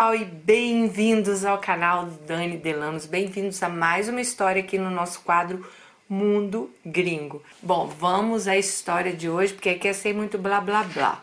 e 0.00 0.24
bem-vindos 0.24 1.44
ao 1.44 1.58
canal 1.58 2.06
Dani 2.06 2.56
Delanos, 2.56 3.04
bem-vindos 3.04 3.60
a 3.64 3.68
mais 3.68 4.08
uma 4.08 4.20
história 4.20 4.62
aqui 4.62 4.78
no 4.78 4.90
nosso 4.90 5.20
quadro 5.22 5.68
Mundo 6.08 6.72
Gringo. 6.86 7.42
Bom, 7.60 7.88
vamos 7.88 8.46
à 8.46 8.56
história 8.56 9.12
de 9.12 9.28
hoje, 9.28 9.52
porque 9.52 9.70
aqui 9.70 9.88
é 9.88 9.92
sem 9.92 10.12
muito 10.12 10.38
blá 10.38 10.60
blá 10.60 10.84
blá. 10.84 11.20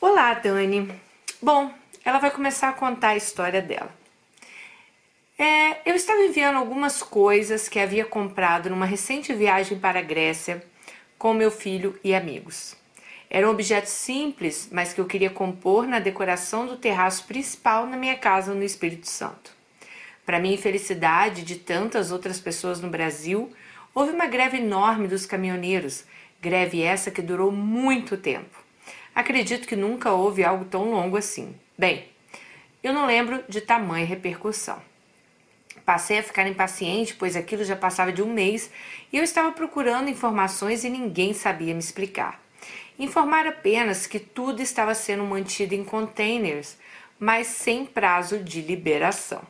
Olá, 0.00 0.32
Dani. 0.32 0.90
Bom, 1.42 1.70
ela 2.06 2.18
vai 2.18 2.30
começar 2.30 2.70
a 2.70 2.72
contar 2.72 3.10
a 3.10 3.16
história 3.16 3.60
dela. 3.60 3.94
É, 5.38 5.90
eu 5.90 5.94
estava 5.94 6.20
enviando 6.20 6.56
algumas 6.56 7.02
coisas 7.02 7.68
que 7.68 7.78
havia 7.78 8.06
comprado 8.06 8.70
numa 8.70 8.86
recente 8.86 9.34
viagem 9.34 9.78
para 9.78 9.98
a 9.98 10.02
Grécia 10.02 10.64
com 11.18 11.34
meu 11.34 11.50
filho 11.50 12.00
e 12.02 12.14
amigos. 12.14 12.79
Era 13.32 13.46
um 13.46 13.52
objeto 13.52 13.86
simples, 13.86 14.68
mas 14.72 14.92
que 14.92 15.00
eu 15.00 15.06
queria 15.06 15.30
compor 15.30 15.86
na 15.86 16.00
decoração 16.00 16.66
do 16.66 16.76
terraço 16.76 17.26
principal 17.26 17.86
na 17.86 17.96
minha 17.96 18.16
casa 18.16 18.52
no 18.52 18.64
Espírito 18.64 19.08
Santo. 19.08 19.52
Para 20.26 20.40
minha 20.40 20.54
infelicidade 20.54 21.44
de 21.44 21.54
tantas 21.54 22.10
outras 22.10 22.40
pessoas 22.40 22.80
no 22.80 22.90
Brasil, 22.90 23.52
houve 23.94 24.10
uma 24.10 24.26
greve 24.26 24.56
enorme 24.56 25.06
dos 25.06 25.26
caminhoneiros, 25.26 26.04
greve 26.42 26.82
essa 26.82 27.12
que 27.12 27.22
durou 27.22 27.52
muito 27.52 28.16
tempo. 28.16 28.58
Acredito 29.14 29.68
que 29.68 29.76
nunca 29.76 30.10
houve 30.10 30.42
algo 30.42 30.64
tão 30.64 30.90
longo 30.90 31.16
assim. 31.16 31.54
Bem, 31.78 32.08
eu 32.82 32.92
não 32.92 33.06
lembro 33.06 33.44
de 33.48 33.60
tamanha 33.60 34.06
repercussão. 34.06 34.82
Passei 35.84 36.18
a 36.18 36.22
ficar 36.22 36.48
impaciente, 36.48 37.14
pois 37.14 37.36
aquilo 37.36 37.64
já 37.64 37.76
passava 37.76 38.12
de 38.12 38.22
um 38.22 38.32
mês 38.32 38.72
e 39.12 39.18
eu 39.18 39.22
estava 39.22 39.52
procurando 39.52 40.10
informações 40.10 40.82
e 40.82 40.90
ninguém 40.90 41.32
sabia 41.32 41.72
me 41.72 41.80
explicar. 41.80 42.49
Informar 42.98 43.46
apenas 43.46 44.06
que 44.06 44.18
tudo 44.18 44.60
estava 44.60 44.94
sendo 44.94 45.24
mantido 45.24 45.74
em 45.74 45.84
containers, 45.84 46.76
mas 47.18 47.46
sem 47.46 47.84
prazo 47.84 48.38
de 48.38 48.60
liberação. 48.60 49.42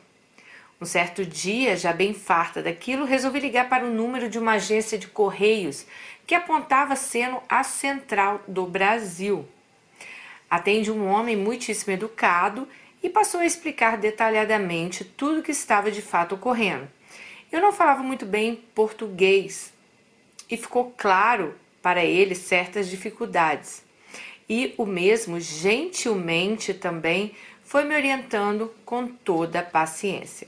Um 0.81 0.85
certo 0.85 1.23
dia, 1.23 1.77
já 1.77 1.93
bem 1.93 2.13
farta 2.13 2.61
daquilo, 2.61 3.05
resolvi 3.05 3.39
ligar 3.39 3.69
para 3.69 3.85
o 3.85 3.93
número 3.93 4.27
de 4.27 4.39
uma 4.39 4.53
agência 4.53 4.97
de 4.97 5.07
correios 5.07 5.85
que 6.25 6.33
apontava 6.33 6.95
sendo 6.95 7.39
a 7.47 7.63
central 7.63 8.41
do 8.47 8.65
Brasil. 8.65 9.47
Atende 10.49 10.91
um 10.91 11.07
homem 11.07 11.37
muitíssimo 11.37 11.93
educado 11.93 12.67
e 13.03 13.09
passou 13.09 13.41
a 13.41 13.45
explicar 13.45 13.97
detalhadamente 13.97 15.05
tudo 15.05 15.39
o 15.39 15.43
que 15.43 15.51
estava 15.51 15.91
de 15.91 16.01
fato 16.01 16.35
ocorrendo. 16.35 16.89
Eu 17.51 17.61
não 17.61 17.71
falava 17.71 18.01
muito 18.01 18.25
bem 18.25 18.55
português 18.73 19.71
e 20.49 20.57
ficou 20.57 20.93
claro 20.97 21.53
para 21.81 22.03
ele 22.03 22.35
certas 22.35 22.89
dificuldades. 22.89 23.83
E 24.47 24.73
o 24.77 24.85
mesmo, 24.85 25.39
gentilmente 25.39 26.73
também, 26.73 27.33
foi 27.63 27.83
me 27.83 27.95
orientando 27.95 28.73
com 28.83 29.07
toda 29.07 29.59
a 29.59 29.63
paciência. 29.63 30.47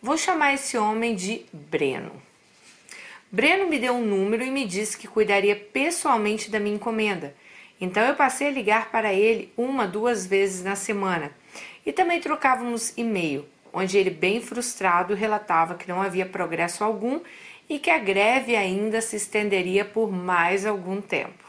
Vou 0.00 0.16
chamar 0.16 0.54
esse 0.54 0.76
homem 0.76 1.14
de 1.14 1.44
Breno. 1.52 2.12
Breno 3.30 3.68
me 3.68 3.78
deu 3.78 3.94
um 3.94 4.04
número 4.04 4.44
e 4.44 4.50
me 4.50 4.64
disse 4.64 4.96
que 4.96 5.08
cuidaria 5.08 5.56
pessoalmente 5.56 6.50
da 6.50 6.60
minha 6.60 6.76
encomenda. 6.76 7.34
Então 7.80 8.02
eu 8.02 8.14
passei 8.14 8.46
a 8.46 8.50
ligar 8.50 8.90
para 8.90 9.12
ele 9.12 9.52
uma, 9.56 9.86
duas 9.86 10.24
vezes 10.24 10.62
na 10.62 10.76
semana 10.76 11.32
e 11.84 11.92
também 11.92 12.20
trocávamos 12.20 12.92
e-mail, 12.96 13.44
onde 13.72 13.98
ele, 13.98 14.10
bem 14.10 14.40
frustrado, 14.40 15.14
relatava 15.14 15.74
que 15.74 15.88
não 15.88 16.00
havia 16.00 16.24
progresso 16.24 16.84
algum 16.84 17.20
e 17.68 17.78
que 17.78 17.90
a 17.90 17.98
greve 17.98 18.56
ainda 18.56 19.00
se 19.00 19.16
estenderia 19.16 19.84
por 19.84 20.10
mais 20.10 20.66
algum 20.66 21.00
tempo. 21.00 21.44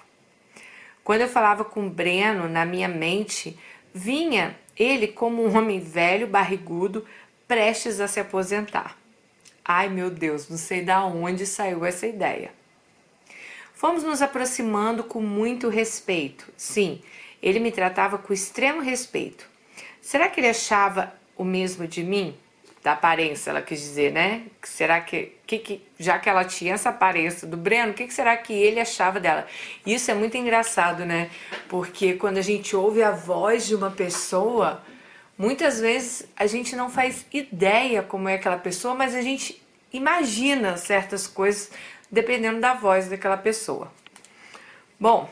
Quando 1.03 1.21
eu 1.21 1.27
falava 1.27 1.63
com 1.63 1.89
Breno, 1.89 2.49
na 2.49 2.66
minha 2.66 2.88
mente, 2.88 3.58
vinha 3.94 4.58
ele 4.77 5.08
como 5.08 5.45
um 5.45 5.58
homem 5.58 5.80
velho, 5.80 6.27
barrigudo, 6.27 7.05
prestes 7.47 7.99
a 7.99 8.08
se 8.08 8.19
aposentar. 8.19 8.97
Ai 9.63 9.89
meu 9.89 10.09
Deus, 10.09 10.49
não 10.49 10.58
sei 10.58 10.83
da 10.83 11.03
onde 11.05 11.45
saiu 11.45 11.86
essa 11.86 12.05
ideia. 12.08 12.52
Fomos 13.73 14.03
nos 14.03 14.21
aproximando 14.21 15.03
com 15.03 15.21
muito 15.21 15.70
respeito. 15.70 16.52
Sim, 16.55 17.02
ele 17.42 17.59
me 17.59 17.71
tratava 17.71 18.17
com 18.17 18.33
extremo 18.33 18.82
respeito. 18.82 19.47
Será 20.02 20.30
que 20.30 20.39
ele 20.39 20.49
achava 20.49 21.14
o 21.36 21.43
mesmo 21.43 21.87
de 21.87 22.03
mim? 22.03 22.37
Da 22.85 22.91
aparência, 22.91 23.49
ela 23.49 23.63
quis 23.63 23.79
dizer, 23.79 24.11
né? 24.11 24.43
Será 24.61 25.01
que, 25.01 25.31
que, 25.47 25.57
que 25.57 25.81
já 25.97 26.19
que 26.19 26.29
ela 26.29 26.45
tinha 26.45 26.75
essa 26.75 26.89
aparência 26.89 27.47
do 27.47 27.57
Breno, 27.57 27.91
o 27.91 27.95
que, 27.95 28.05
que 28.05 28.13
será 28.13 28.37
que 28.37 28.53
ele 28.53 28.79
achava 28.79 29.19
dela? 29.19 29.47
Isso 29.83 30.11
é 30.11 30.13
muito 30.13 30.37
engraçado, 30.37 31.03
né? 31.03 31.31
Porque 31.67 32.13
quando 32.13 32.37
a 32.37 32.43
gente 32.43 32.75
ouve 32.75 33.01
a 33.01 33.09
voz 33.09 33.65
de 33.65 33.73
uma 33.73 33.89
pessoa, 33.89 34.83
muitas 35.35 35.79
vezes 35.79 36.27
a 36.35 36.45
gente 36.45 36.75
não 36.75 36.87
faz 36.87 37.25
ideia 37.33 38.03
como 38.03 38.29
é 38.29 38.35
aquela 38.35 38.57
pessoa, 38.57 38.93
mas 38.93 39.15
a 39.15 39.21
gente 39.21 39.59
imagina 39.91 40.77
certas 40.77 41.25
coisas 41.25 41.71
dependendo 42.11 42.59
da 42.59 42.75
voz 42.75 43.09
daquela 43.09 43.35
pessoa. 43.35 43.91
Bom, 44.99 45.27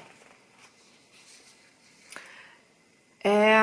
é 3.24 3.60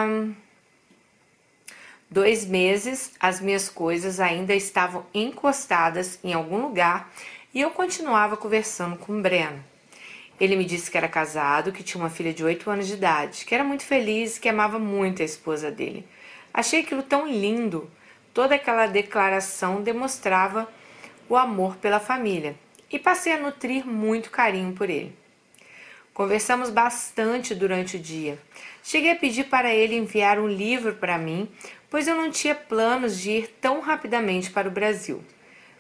Dois 2.10 2.44
meses, 2.44 3.12
as 3.20 3.40
minhas 3.40 3.68
coisas 3.68 4.18
ainda 4.18 4.52
estavam 4.52 5.06
encostadas 5.14 6.18
em 6.24 6.32
algum 6.32 6.60
lugar 6.60 7.08
e 7.54 7.60
eu 7.60 7.70
continuava 7.70 8.36
conversando 8.36 8.96
com 8.96 9.16
o 9.16 9.22
Breno. 9.22 9.62
Ele 10.40 10.56
me 10.56 10.64
disse 10.64 10.90
que 10.90 10.96
era 10.96 11.06
casado, 11.06 11.70
que 11.70 11.84
tinha 11.84 12.02
uma 12.02 12.10
filha 12.10 12.34
de 12.34 12.42
8 12.42 12.68
anos 12.68 12.88
de 12.88 12.94
idade, 12.94 13.44
que 13.44 13.54
era 13.54 13.62
muito 13.62 13.84
feliz 13.84 14.36
e 14.36 14.40
que 14.40 14.48
amava 14.48 14.76
muito 14.76 15.22
a 15.22 15.24
esposa 15.24 15.70
dele. 15.70 16.04
Achei 16.52 16.80
aquilo 16.80 17.04
tão 17.04 17.28
lindo. 17.28 17.88
Toda 18.34 18.56
aquela 18.56 18.86
declaração 18.86 19.80
demonstrava 19.80 20.68
o 21.28 21.36
amor 21.36 21.76
pela 21.76 22.00
família 22.00 22.56
e 22.90 22.98
passei 22.98 23.34
a 23.34 23.38
nutrir 23.38 23.86
muito 23.86 24.30
carinho 24.30 24.72
por 24.72 24.90
ele. 24.90 25.14
Conversamos 26.12 26.70
bastante 26.70 27.54
durante 27.54 27.96
o 27.96 28.00
dia. 28.00 28.36
Cheguei 28.82 29.12
a 29.12 29.16
pedir 29.16 29.44
para 29.44 29.72
ele 29.72 29.94
enviar 29.94 30.38
um 30.38 30.48
livro 30.48 30.96
para 30.96 31.16
mim, 31.16 31.48
pois 31.90 32.06
eu 32.06 32.14
não 32.14 32.30
tinha 32.30 32.54
planos 32.54 33.18
de 33.18 33.30
ir 33.32 33.48
tão 33.60 33.80
rapidamente 33.80 34.50
para 34.50 34.68
o 34.68 34.70
Brasil. 34.70 35.22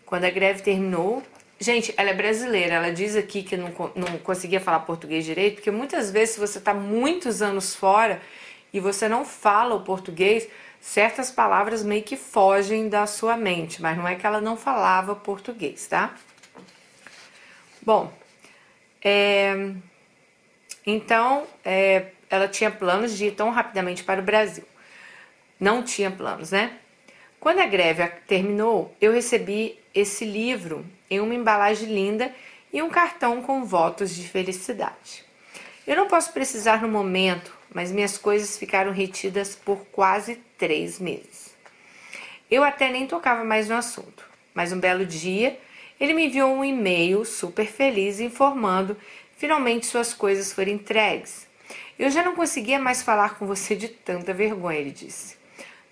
Quando 0.04 0.24
a 0.24 0.30
greve 0.30 0.60
terminou, 0.60 1.22
gente, 1.58 1.94
ela 1.96 2.10
é 2.10 2.14
brasileira, 2.14 2.74
ela 2.74 2.92
diz 2.92 3.14
aqui 3.14 3.44
que 3.44 3.56
não, 3.56 3.72
não 3.94 4.18
conseguia 4.18 4.60
falar 4.60 4.80
português 4.80 5.24
direito, 5.24 5.54
porque 5.54 5.70
muitas 5.70 6.10
vezes, 6.10 6.34
se 6.34 6.40
você 6.40 6.58
está 6.58 6.74
muitos 6.74 7.40
anos 7.40 7.76
fora 7.76 8.20
e 8.72 8.80
você 8.80 9.08
não 9.08 9.24
fala 9.24 9.76
o 9.76 9.84
português, 9.84 10.48
certas 10.80 11.30
palavras 11.30 11.84
meio 11.84 12.02
que 12.02 12.16
fogem 12.16 12.88
da 12.88 13.06
sua 13.06 13.36
mente, 13.36 13.80
mas 13.80 13.96
não 13.96 14.08
é 14.08 14.16
que 14.16 14.26
ela 14.26 14.40
não 14.40 14.56
falava 14.56 15.14
português, 15.14 15.86
tá? 15.86 16.14
Bom, 17.80 18.12
é, 19.02 19.72
então 20.84 21.46
é, 21.64 22.06
ela 22.28 22.48
tinha 22.48 22.70
planos 22.70 23.16
de 23.16 23.26
ir 23.26 23.32
tão 23.32 23.50
rapidamente 23.50 24.02
para 24.02 24.20
o 24.20 24.24
Brasil 24.24 24.64
não 25.60 25.82
tinha 25.82 26.10
planos, 26.10 26.50
né? 26.50 26.78
Quando 27.38 27.60
a 27.60 27.66
greve 27.66 28.06
terminou, 28.26 28.94
eu 29.00 29.12
recebi 29.12 29.78
esse 29.94 30.24
livro 30.24 30.84
em 31.10 31.20
uma 31.20 31.34
embalagem 31.34 31.88
linda 31.88 32.34
e 32.72 32.82
um 32.82 32.88
cartão 32.88 33.42
com 33.42 33.64
votos 33.64 34.14
de 34.14 34.26
felicidade. 34.26 35.24
Eu 35.86 35.96
não 35.96 36.06
posso 36.06 36.32
precisar 36.32 36.82
no 36.82 36.88
momento, 36.88 37.56
mas 37.72 37.92
minhas 37.92 38.16
coisas 38.16 38.58
ficaram 38.58 38.92
retidas 38.92 39.54
por 39.54 39.84
quase 39.86 40.36
três 40.56 40.98
meses. 40.98 41.54
Eu 42.50 42.64
até 42.64 42.90
nem 42.90 43.06
tocava 43.06 43.44
mais 43.44 43.68
no 43.68 43.76
assunto, 43.76 44.24
mas 44.54 44.72
um 44.72 44.80
belo 44.80 45.04
dia 45.04 45.58
ele 46.00 46.14
me 46.14 46.26
enviou 46.26 46.54
um 46.54 46.64
e-mail 46.64 47.24
super 47.24 47.66
feliz 47.66 48.20
informando 48.20 48.96
finalmente 49.36 49.86
suas 49.86 50.12
coisas 50.12 50.52
foram 50.52 50.72
entregues. 50.72 51.46
Eu 51.98 52.10
já 52.10 52.22
não 52.22 52.34
conseguia 52.34 52.78
mais 52.78 53.02
falar 53.02 53.38
com 53.38 53.46
você 53.46 53.74
de 53.74 53.88
tanta 53.88 54.32
vergonha, 54.34 54.78
ele 54.78 54.90
disse. 54.90 55.39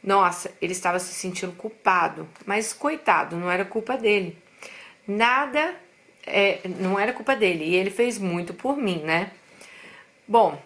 Nossa, 0.09 0.51
ele 0.63 0.73
estava 0.73 0.99
se 0.99 1.13
sentindo 1.13 1.53
culpado, 1.53 2.27
mas 2.47 2.73
coitado, 2.73 3.37
não 3.37 3.51
era 3.51 3.63
culpa 3.63 3.95
dele. 3.95 4.39
Nada, 5.07 5.75
é, 6.27 6.61
não 6.81 6.99
era 6.99 7.13
culpa 7.13 7.37
dele 7.37 7.67
e 7.67 7.75
ele 7.75 7.91
fez 7.91 8.17
muito 8.17 8.55
por 8.55 8.79
mim, 8.79 9.03
né? 9.03 9.31
Bom, 10.27 10.59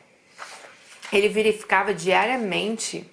ele 1.12 1.28
verificava 1.28 1.92
diariamente 1.92 3.04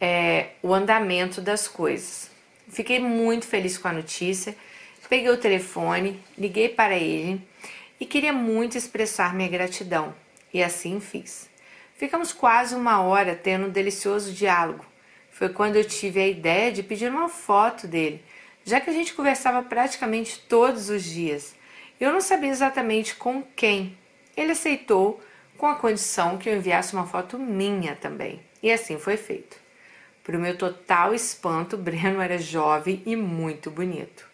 é, 0.00 0.50
o 0.62 0.72
andamento 0.72 1.40
das 1.40 1.66
coisas. 1.66 2.30
Fiquei 2.68 3.00
muito 3.00 3.44
feliz 3.44 3.76
com 3.76 3.88
a 3.88 3.92
notícia. 3.92 4.54
Peguei 5.08 5.28
o 5.28 5.36
telefone, 5.36 6.20
liguei 6.38 6.68
para 6.68 6.96
ele 6.96 7.44
e 7.98 8.06
queria 8.06 8.32
muito 8.32 8.78
expressar 8.78 9.34
minha 9.34 9.48
gratidão. 9.48 10.14
E 10.54 10.62
assim 10.62 11.00
fiz. 11.00 11.50
Ficamos 11.96 12.32
quase 12.32 12.76
uma 12.76 13.02
hora 13.02 13.34
tendo 13.34 13.66
um 13.66 13.70
delicioso 13.70 14.32
diálogo 14.32 14.91
foi 15.32 15.48
quando 15.48 15.76
eu 15.76 15.84
tive 15.84 16.20
a 16.20 16.28
ideia 16.28 16.70
de 16.70 16.82
pedir 16.82 17.10
uma 17.10 17.28
foto 17.28 17.88
dele, 17.88 18.22
já 18.64 18.80
que 18.80 18.90
a 18.90 18.92
gente 18.92 19.14
conversava 19.14 19.62
praticamente 19.62 20.38
todos 20.48 20.88
os 20.90 21.02
dias. 21.02 21.56
Eu 21.98 22.12
não 22.12 22.20
sabia 22.20 22.50
exatamente 22.50 23.16
com 23.16 23.42
quem. 23.42 23.98
Ele 24.36 24.52
aceitou, 24.52 25.20
com 25.56 25.66
a 25.66 25.74
condição 25.74 26.38
que 26.38 26.48
eu 26.48 26.56
enviasse 26.56 26.92
uma 26.92 27.06
foto 27.06 27.38
minha 27.38 27.96
também. 27.96 28.40
E 28.62 28.70
assim 28.70 28.98
foi 28.98 29.16
feito. 29.16 29.56
Para 30.22 30.36
o 30.36 30.40
meu 30.40 30.56
total 30.56 31.14
espanto, 31.14 31.76
Breno 31.78 32.20
era 32.20 32.38
jovem 32.38 33.02
e 33.06 33.16
muito 33.16 33.70
bonito. 33.70 34.30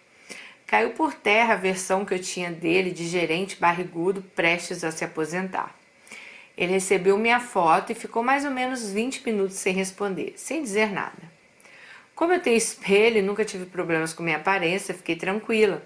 Caiu 0.66 0.90
por 0.90 1.14
terra 1.14 1.54
a 1.54 1.56
versão 1.56 2.04
que 2.04 2.12
eu 2.12 2.18
tinha 2.18 2.50
dele 2.50 2.90
de 2.90 3.06
gerente 3.06 3.56
barrigudo 3.56 4.20
prestes 4.34 4.84
a 4.84 4.90
se 4.90 5.04
aposentar. 5.04 5.77
Ele 6.58 6.72
recebeu 6.72 7.16
minha 7.16 7.38
foto 7.38 7.92
e 7.92 7.94
ficou 7.94 8.20
mais 8.20 8.44
ou 8.44 8.50
menos 8.50 8.90
20 8.90 9.24
minutos 9.24 9.54
sem 9.54 9.72
responder, 9.72 10.32
sem 10.34 10.60
dizer 10.60 10.90
nada. 10.90 11.30
Como 12.16 12.32
eu 12.32 12.42
tenho 12.42 12.56
espelho 12.56 13.18
e 13.18 13.22
nunca 13.22 13.44
tive 13.44 13.64
problemas 13.64 14.12
com 14.12 14.24
minha 14.24 14.38
aparência, 14.38 14.92
fiquei 14.92 15.14
tranquila. 15.14 15.80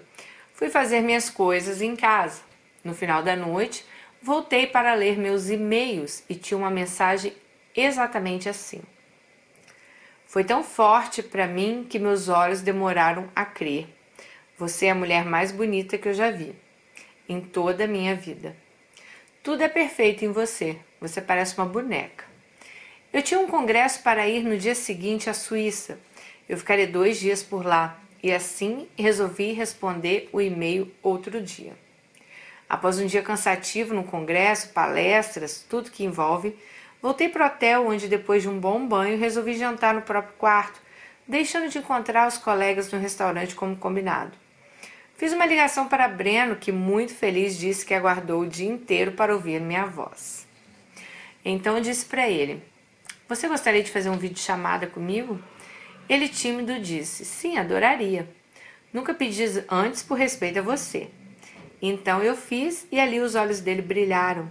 Fui 0.51 0.71
fazer 0.71 1.01
minhas 1.01 1.29
coisas 1.29 1.79
em 1.79 1.95
casa. 1.95 2.41
No 2.83 2.95
final 2.95 3.21
da 3.21 3.35
noite, 3.35 3.85
voltei 4.19 4.65
para 4.65 4.95
ler 4.95 5.15
meus 5.15 5.47
e-mails 5.47 6.23
e 6.27 6.33
tinha 6.33 6.57
uma 6.57 6.71
mensagem 6.71 7.33
exatamente 7.75 8.49
assim. 8.49 8.81
Foi 10.25 10.43
tão 10.43 10.63
forte 10.63 11.21
para 11.21 11.45
mim 11.45 11.85
que 11.87 11.99
meus 11.99 12.29
olhos 12.29 12.61
demoraram 12.61 13.29
a 13.35 13.45
crer. 13.45 13.87
Você 14.57 14.87
é 14.87 14.89
a 14.89 14.95
mulher 14.95 15.23
mais 15.23 15.51
bonita 15.51 15.99
que 15.99 16.09
eu 16.09 16.15
já 16.15 16.31
vi 16.31 16.55
em 17.29 17.39
toda 17.39 17.83
a 17.83 17.87
minha 17.87 18.15
vida. 18.15 18.62
Tudo 19.43 19.61
é 19.61 19.67
perfeito 19.67 20.23
em 20.23 20.31
você. 20.31 20.77
Você 21.01 21.19
parece 21.19 21.57
uma 21.57 21.65
boneca. 21.65 22.23
Eu 23.11 23.21
tinha 23.21 23.37
um 23.37 23.45
congresso 23.45 24.01
para 24.01 24.25
ir 24.25 24.41
no 24.41 24.57
dia 24.57 24.73
seguinte 24.73 25.29
à 25.29 25.33
Suíça. 25.33 25.99
Eu 26.47 26.57
ficaria 26.57 26.87
dois 26.87 27.19
dias 27.19 27.43
por 27.43 27.65
lá 27.65 27.99
e 28.23 28.31
assim 28.31 28.87
resolvi 28.97 29.51
responder 29.51 30.29
o 30.31 30.39
e-mail 30.39 30.89
outro 31.03 31.41
dia. 31.41 31.73
Após 32.69 32.97
um 32.99 33.05
dia 33.05 33.21
cansativo 33.21 33.93
no 33.93 34.05
congresso, 34.05 34.69
palestras, 34.69 35.65
tudo 35.69 35.91
que 35.91 36.05
envolve, 36.05 36.57
voltei 37.01 37.27
para 37.27 37.43
o 37.43 37.47
hotel 37.47 37.87
onde, 37.87 38.07
depois 38.07 38.43
de 38.43 38.47
um 38.47 38.57
bom 38.57 38.87
banho, 38.87 39.19
resolvi 39.19 39.57
jantar 39.57 39.93
no 39.93 40.03
próprio 40.03 40.35
quarto, 40.37 40.81
deixando 41.27 41.67
de 41.67 41.79
encontrar 41.79 42.29
os 42.29 42.37
colegas 42.37 42.89
no 42.93 42.97
restaurante 42.97 43.55
como 43.55 43.75
combinado. 43.75 44.42
Fiz 45.15 45.31
uma 45.31 45.45
ligação 45.45 45.87
para 45.87 46.07
Breno, 46.07 46.55
que 46.55 46.71
muito 46.71 47.13
feliz 47.13 47.57
disse 47.57 47.85
que 47.85 47.93
aguardou 47.93 48.41
o 48.41 48.47
dia 48.47 48.67
inteiro 48.67 49.11
para 49.11 49.33
ouvir 49.33 49.61
minha 49.61 49.85
voz. 49.85 50.47
Então 51.45 51.79
disse 51.79 52.05
para 52.05 52.27
ele: 52.27 52.61
Você 53.29 53.47
gostaria 53.47 53.83
de 53.83 53.91
fazer 53.91 54.09
um 54.09 54.17
vídeo 54.17 54.39
chamada 54.39 54.87
comigo? 54.87 55.39
Ele 56.09 56.27
tímido 56.27 56.79
disse: 56.79 57.25
Sim, 57.25 57.57
adoraria. 57.57 58.27
Nunca 58.91 59.13
pedi 59.13 59.43
antes 59.69 60.01
por 60.01 60.17
respeito 60.17 60.59
a 60.59 60.63
você. 60.63 61.09
Então 61.81 62.21
eu 62.23 62.35
fiz 62.35 62.87
e 62.91 62.99
ali 62.99 63.19
os 63.19 63.35
olhos 63.35 63.59
dele 63.59 63.81
brilharam. 63.81 64.49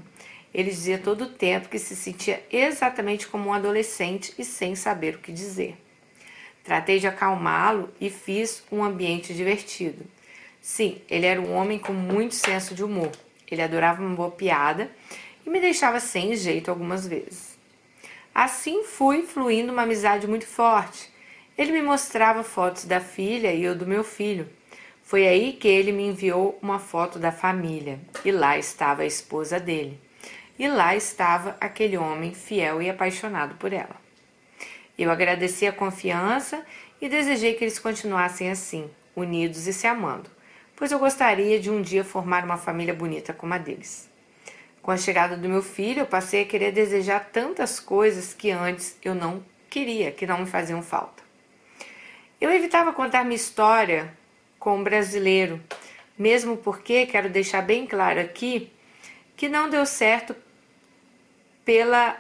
Ele 0.55 0.71
dizia 0.71 0.99
todo 0.99 1.23
o 1.23 1.31
tempo 1.31 1.69
que 1.69 1.79
se 1.79 1.97
sentia 1.97 2.45
exatamente 2.53 3.27
como 3.27 3.49
um 3.49 3.53
adolescente 3.53 4.35
e 4.39 4.45
sem 4.45 4.77
saber 4.77 5.17
o 5.17 5.19
que 5.19 5.33
dizer. 5.33 5.77
Tratei 6.63 7.01
de 7.01 7.07
acalmá-lo 7.07 7.93
e 8.01 8.11
fiz 8.11 8.63
um 8.71 8.85
ambiente 8.85 9.35
divertido. 9.35 10.05
Sim, 10.63 11.03
ele 11.11 11.27
era 11.27 11.41
um 11.41 11.53
homem 11.57 11.77
com 11.77 11.93
muito 11.93 12.37
senso 12.37 12.73
de 12.73 12.85
humor. 12.85 13.11
Ele 13.51 13.61
adorava 13.61 14.01
uma 14.01 14.15
boa 14.15 14.31
piada 14.31 14.89
e 15.45 15.51
me 15.51 15.61
deixava 15.61 15.99
sem 15.99 16.37
jeito 16.37 16.71
algumas 16.71 17.05
vezes. 17.05 17.59
Assim 18.33 18.85
fui 18.85 19.25
fluindo 19.25 19.73
uma 19.73 19.83
amizade 19.83 20.25
muito 20.29 20.47
forte. 20.47 21.13
Ele 21.59 21.73
me 21.73 21.83
mostrava 21.83 22.45
fotos 22.45 22.85
da 22.85 23.01
filha 23.01 23.53
e 23.53 23.65
eu 23.65 23.75
do 23.75 23.85
meu 23.85 24.05
filho. 24.05 24.49
Foi 25.03 25.27
aí 25.27 25.53
que 25.53 25.67
ele 25.67 25.91
me 25.91 26.07
enviou 26.07 26.57
uma 26.63 26.79
foto 26.79 27.19
da 27.19 27.33
família 27.33 27.99
e 28.25 28.31
lá 28.31 28.57
estava 28.57 29.03
a 29.03 29.07
esposa 29.07 29.59
dele. 29.59 30.01
E 30.57 30.69
lá 30.69 30.95
estava 30.95 31.57
aquele 31.61 31.97
homem 31.97 32.33
fiel 32.33 32.81
e 32.81 32.89
apaixonado 32.89 33.57
por 33.57 33.73
ela. 33.73 34.01
Eu 34.97 35.11
agradeci 35.11 35.67
a 35.67 35.73
confiança 35.73 36.65
e 37.01 37.09
desejei 37.09 37.55
que 37.55 37.65
eles 37.65 37.81
continuassem 37.81 38.49
assim, 38.49 38.89
unidos 39.17 39.67
e 39.67 39.73
se 39.73 39.89
amando 39.89 40.31
pois 40.83 40.91
eu 40.91 40.99
gostaria 40.99 41.61
de 41.61 41.71
um 41.71 41.81
dia 41.81 42.03
formar 42.03 42.43
uma 42.43 42.57
família 42.57 42.93
bonita 42.93 43.33
como 43.33 43.55
a 43.55 43.57
deles. 43.57 44.11
Com 44.83 44.91
a 44.91 44.97
chegada 44.97 45.37
do 45.37 45.49
meu 45.49 45.63
filho, 45.63 46.01
eu 46.01 46.07
passei 46.07 46.43
a 46.43 46.45
querer 46.45 46.73
desejar 46.73 47.31
tantas 47.33 47.79
coisas 47.79 48.35
que 48.35 48.51
antes 48.51 48.99
eu 49.01 49.15
não 49.15 49.45
queria, 49.71 50.11
que 50.11 50.27
não 50.27 50.39
me 50.39 50.47
faziam 50.47 50.83
falta. 50.83 51.23
Eu 52.41 52.51
evitava 52.51 52.93
contar 52.93 53.23
minha 53.23 53.37
história 53.37 54.13
com 54.59 54.77
um 54.77 54.83
brasileiro, 54.83 55.63
mesmo 56.19 56.57
porque 56.57 57.07
quero 57.07 57.31
deixar 57.31 57.63
bem 57.63 57.87
claro 57.87 58.19
aqui 58.19 58.69
que 59.37 59.49
não 59.49 59.71
deu 59.71 59.87
certo 59.87 60.35
pela 61.65 62.19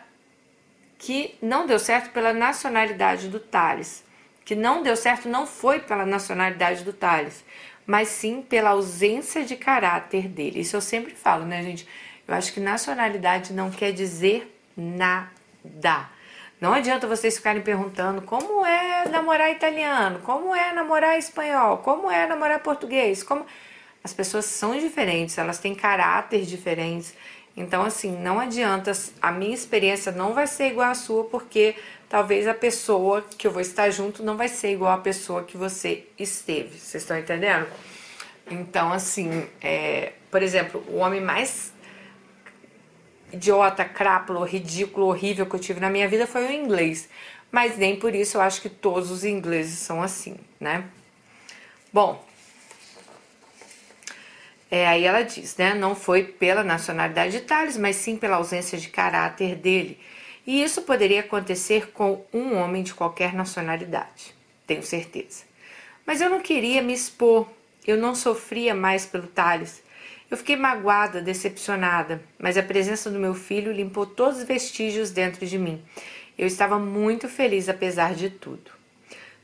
que 0.98 1.36
não 1.42 1.66
deu 1.66 1.80
certo 1.80 2.12
pela 2.12 2.32
nacionalidade 2.32 3.26
do 3.26 3.40
Thales, 3.40 4.04
que 4.44 4.54
não 4.54 4.84
deu 4.84 4.94
certo 4.94 5.28
não 5.28 5.48
foi 5.48 5.80
pela 5.80 6.06
nacionalidade 6.06 6.84
do 6.84 6.92
Thales, 6.92 7.44
mas 7.86 8.08
sim 8.08 8.42
pela 8.42 8.70
ausência 8.70 9.44
de 9.44 9.56
caráter 9.56 10.28
dele. 10.28 10.60
Isso 10.60 10.76
eu 10.76 10.80
sempre 10.80 11.14
falo, 11.14 11.44
né, 11.44 11.62
gente? 11.62 11.86
Eu 12.26 12.34
acho 12.34 12.52
que 12.52 12.60
nacionalidade 12.60 13.52
não 13.52 13.70
quer 13.70 13.92
dizer 13.92 14.54
nada. 14.76 16.08
Não 16.60 16.72
adianta 16.72 17.06
vocês 17.06 17.36
ficarem 17.36 17.60
perguntando 17.60 18.22
como 18.22 18.64
é 18.64 19.08
namorar 19.08 19.50
italiano, 19.50 20.20
como 20.20 20.54
é 20.54 20.72
namorar 20.72 21.18
espanhol, 21.18 21.78
como 21.78 22.10
é 22.10 22.26
namorar 22.26 22.60
português, 22.60 23.22
como 23.22 23.44
as 24.04 24.12
pessoas 24.12 24.44
são 24.44 24.78
diferentes, 24.78 25.38
elas 25.38 25.58
têm 25.58 25.74
caráter 25.74 26.42
diferentes. 26.42 27.14
Então, 27.56 27.82
assim, 27.82 28.16
não 28.16 28.40
adianta, 28.40 28.92
a 29.20 29.30
minha 29.30 29.54
experiência 29.54 30.10
não 30.10 30.32
vai 30.32 30.46
ser 30.46 30.68
igual 30.68 30.90
à 30.90 30.94
sua, 30.94 31.24
porque 31.24 31.76
talvez 32.08 32.48
a 32.48 32.54
pessoa 32.54 33.22
que 33.36 33.46
eu 33.46 33.50
vou 33.50 33.60
estar 33.60 33.90
junto 33.90 34.22
não 34.22 34.36
vai 34.36 34.48
ser 34.48 34.72
igual 34.72 34.92
à 34.92 34.98
pessoa 34.98 35.44
que 35.44 35.56
você 35.56 36.06
esteve. 36.18 36.78
Vocês 36.78 37.02
estão 37.02 37.18
entendendo? 37.18 37.66
Então, 38.50 38.92
assim, 38.92 39.46
é, 39.60 40.12
por 40.30 40.42
exemplo, 40.42 40.82
o 40.88 40.96
homem 40.96 41.20
mais 41.20 41.72
idiota, 43.32 43.84
crápulo, 43.84 44.44
ridículo, 44.44 45.06
horrível 45.06 45.46
que 45.46 45.54
eu 45.54 45.60
tive 45.60 45.80
na 45.80 45.88
minha 45.88 46.08
vida 46.08 46.26
foi 46.26 46.46
o 46.46 46.52
inglês. 46.52 47.08
Mas 47.50 47.76
nem 47.76 47.96
por 47.96 48.14
isso 48.14 48.38
eu 48.38 48.40
acho 48.40 48.62
que 48.62 48.68
todos 48.68 49.10
os 49.10 49.24
ingleses 49.24 49.78
são 49.78 50.02
assim, 50.02 50.36
né? 50.58 50.84
Bom, 51.92 52.24
é, 54.74 54.88
aí 54.88 55.04
ela 55.04 55.20
diz, 55.20 55.54
né? 55.58 55.74
Não 55.74 55.94
foi 55.94 56.24
pela 56.24 56.64
nacionalidade 56.64 57.32
de 57.32 57.40
Thales, 57.40 57.76
mas 57.76 57.94
sim 57.96 58.16
pela 58.16 58.36
ausência 58.36 58.78
de 58.78 58.88
caráter 58.88 59.54
dele. 59.54 60.00
E 60.46 60.62
isso 60.62 60.80
poderia 60.80 61.20
acontecer 61.20 61.90
com 61.90 62.24
um 62.32 62.56
homem 62.56 62.82
de 62.82 62.94
qualquer 62.94 63.34
nacionalidade, 63.34 64.34
tenho 64.66 64.82
certeza. 64.82 65.44
Mas 66.06 66.22
eu 66.22 66.30
não 66.30 66.40
queria 66.40 66.80
me 66.80 66.94
expor, 66.94 67.46
eu 67.86 67.98
não 67.98 68.14
sofria 68.14 68.74
mais 68.74 69.04
pelo 69.04 69.26
Thales. 69.26 69.82
Eu 70.30 70.38
fiquei 70.38 70.56
magoada, 70.56 71.20
decepcionada, 71.20 72.22
mas 72.38 72.56
a 72.56 72.62
presença 72.62 73.10
do 73.10 73.18
meu 73.18 73.34
filho 73.34 73.72
limpou 73.72 74.06
todos 74.06 74.38
os 74.38 74.44
vestígios 74.44 75.10
dentro 75.10 75.44
de 75.44 75.58
mim. 75.58 75.84
Eu 76.38 76.46
estava 76.46 76.78
muito 76.78 77.28
feliz 77.28 77.68
apesar 77.68 78.14
de 78.14 78.30
tudo. 78.30 78.70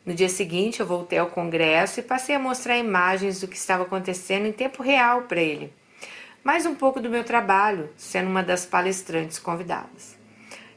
No 0.08 0.14
dia 0.14 0.30
seguinte, 0.30 0.80
eu 0.80 0.86
voltei 0.86 1.18
ao 1.18 1.26
congresso 1.26 2.00
e 2.00 2.02
passei 2.02 2.34
a 2.34 2.38
mostrar 2.38 2.78
imagens 2.78 3.42
do 3.42 3.46
que 3.46 3.58
estava 3.58 3.82
acontecendo 3.82 4.46
em 4.46 4.52
tempo 4.52 4.82
real 4.82 5.24
para 5.24 5.38
ele. 5.38 5.70
Mais 6.42 6.64
um 6.64 6.74
pouco 6.74 6.98
do 6.98 7.10
meu 7.10 7.24
trabalho, 7.24 7.90
sendo 7.94 8.30
uma 8.30 8.42
das 8.42 8.64
palestrantes 8.64 9.38
convidadas. 9.38 10.16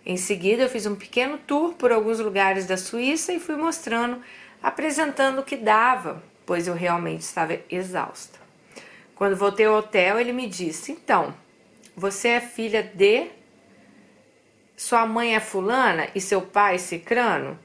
Em 0.05 0.17
seguida, 0.17 0.63
eu 0.63 0.69
fiz 0.69 0.85
um 0.85 0.95
pequeno 0.95 1.37
tour 1.37 1.75
por 1.75 1.93
alguns 1.93 2.19
lugares 2.19 2.65
da 2.65 2.75
Suíça 2.75 3.31
e 3.31 3.39
fui 3.39 3.55
mostrando, 3.55 4.21
apresentando 4.61 5.39
o 5.39 5.45
que 5.45 5.55
dava, 5.55 6.21
pois 6.45 6.67
eu 6.67 6.73
realmente 6.73 7.21
estava 7.21 7.57
exausta. 7.69 8.37
Quando 9.15 9.37
voltei 9.37 9.65
ao 9.65 9.77
hotel, 9.77 10.19
ele 10.19 10.33
me 10.33 10.45
disse: 10.45 10.91
Então, 10.91 11.33
você 11.95 12.27
é 12.27 12.41
filha 12.41 12.83
de. 12.83 13.29
Sua 14.75 15.05
mãe 15.05 15.37
é 15.37 15.39
fulana 15.39 16.09
e 16.13 16.19
seu 16.19 16.41
pai 16.41 16.77
cicrano? 16.77 17.57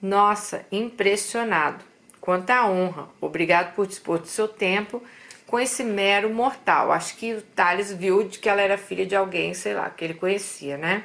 Nossa, 0.00 0.64
impressionado. 0.70 1.84
Quanta 2.20 2.66
honra. 2.66 3.08
Obrigado 3.20 3.74
por 3.74 3.86
dispor 3.86 4.18
do 4.18 4.26
seu 4.26 4.46
tempo 4.46 5.02
com 5.46 5.58
esse 5.58 5.82
mero 5.82 6.30
mortal. 6.30 6.92
Acho 6.92 7.16
que 7.16 7.34
o 7.34 7.42
Thales 7.42 7.92
viu 7.92 8.22
de 8.22 8.38
que 8.38 8.48
ela 8.48 8.60
era 8.60 8.78
filha 8.78 9.06
de 9.06 9.16
alguém, 9.16 9.54
sei 9.54 9.74
lá, 9.74 9.90
que 9.90 10.04
ele 10.04 10.14
conhecia, 10.14 10.76
né? 10.76 11.04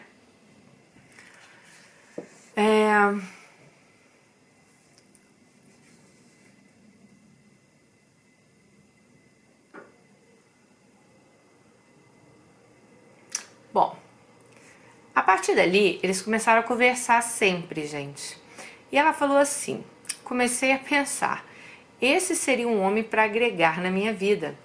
É... 2.55 2.93
Bom, 13.73 13.97
a 15.15 15.23
partir 15.23 15.55
dali 15.55 15.99
eles 16.03 16.21
começaram 16.21 16.59
a 16.59 16.63
conversar 16.63 17.23
sempre, 17.23 17.87
gente. 17.87 18.42
E 18.93 18.97
ela 18.97 19.11
falou 19.11 19.37
assim: 19.37 19.83
comecei 20.23 20.71
a 20.71 20.77
pensar, 20.77 21.43
esse 21.99 22.35
seria 22.35 22.67
um 22.67 22.79
homem 22.79 23.03
para 23.03 23.23
agregar 23.23 23.81
na 23.81 23.89
minha 23.89 24.13
vida. 24.13 24.55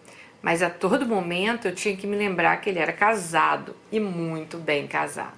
Mas 0.43 0.63
a 0.63 0.69
todo 0.69 1.07
momento 1.07 1.67
eu 1.67 1.75
tinha 1.75 1.97
que 1.97 2.07
me 2.07 2.15
lembrar 2.15 2.59
que 2.59 2.69
ele 2.69 2.79
era 2.79 2.93
casado 2.93 3.75
e 3.91 3.99
muito 3.99 4.59
bem 4.59 4.87
casado. 4.87 5.33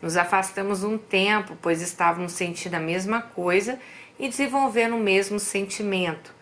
Nos 0.00 0.16
afastamos 0.16 0.84
um 0.84 0.96
tempo, 0.96 1.58
pois 1.60 1.82
estávamos 1.82 2.32
sentindo 2.32 2.76
a 2.76 2.80
mesma 2.80 3.20
coisa 3.20 3.78
e 4.18 4.28
desenvolvendo 4.28 4.94
o 4.94 5.00
mesmo 5.00 5.40
sentimento. 5.40 6.32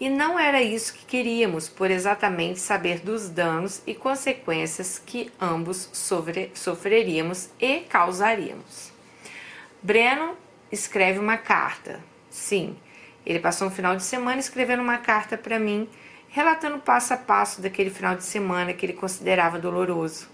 E 0.00 0.08
não 0.08 0.38
era 0.38 0.62
isso 0.62 0.94
que 0.94 1.04
queríamos, 1.04 1.68
por 1.68 1.90
exatamente 1.90 2.60
saber 2.60 3.00
dos 3.00 3.28
danos 3.28 3.82
e 3.86 3.94
consequências 3.94 5.02
que 5.04 5.30
ambos 5.40 5.90
sofre, 5.92 6.50
sofreríamos 6.54 7.50
e 7.60 7.80
causaríamos. 7.80 8.90
Breno 9.82 10.36
escreve 10.72 11.18
uma 11.18 11.36
carta. 11.36 12.00
Sim, 12.30 12.76
ele 13.24 13.38
passou 13.38 13.68
um 13.68 13.70
final 13.70 13.94
de 13.94 14.02
semana 14.02 14.40
escrevendo 14.40 14.82
uma 14.82 14.96
carta 14.96 15.36
para 15.36 15.58
mim, 15.58 15.88
relatando 16.30 16.78
passo 16.78 17.12
a 17.12 17.16
passo 17.18 17.60
daquele 17.60 17.90
final 17.90 18.16
de 18.16 18.24
semana 18.24 18.72
que 18.72 18.86
ele 18.86 18.94
considerava 18.94 19.58
doloroso. 19.58 20.28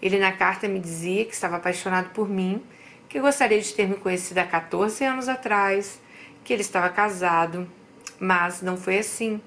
Ele 0.00 0.18
na 0.18 0.32
carta 0.32 0.66
me 0.66 0.80
dizia 0.80 1.26
que 1.26 1.34
estava 1.34 1.56
apaixonado 1.56 2.10
por 2.10 2.28
mim, 2.28 2.62
que 3.08 3.20
gostaria 3.20 3.60
de 3.60 3.72
ter 3.72 3.86
me 3.86 3.96
conhecido 3.96 4.38
há 4.38 4.44
14 4.44 5.04
anos 5.04 5.28
atrás, 5.28 6.00
que 6.42 6.52
ele 6.52 6.62
estava 6.62 6.88
casado, 6.88 7.68
mas 8.18 8.62
não 8.62 8.76
foi 8.76 8.98
assim. 8.98 9.40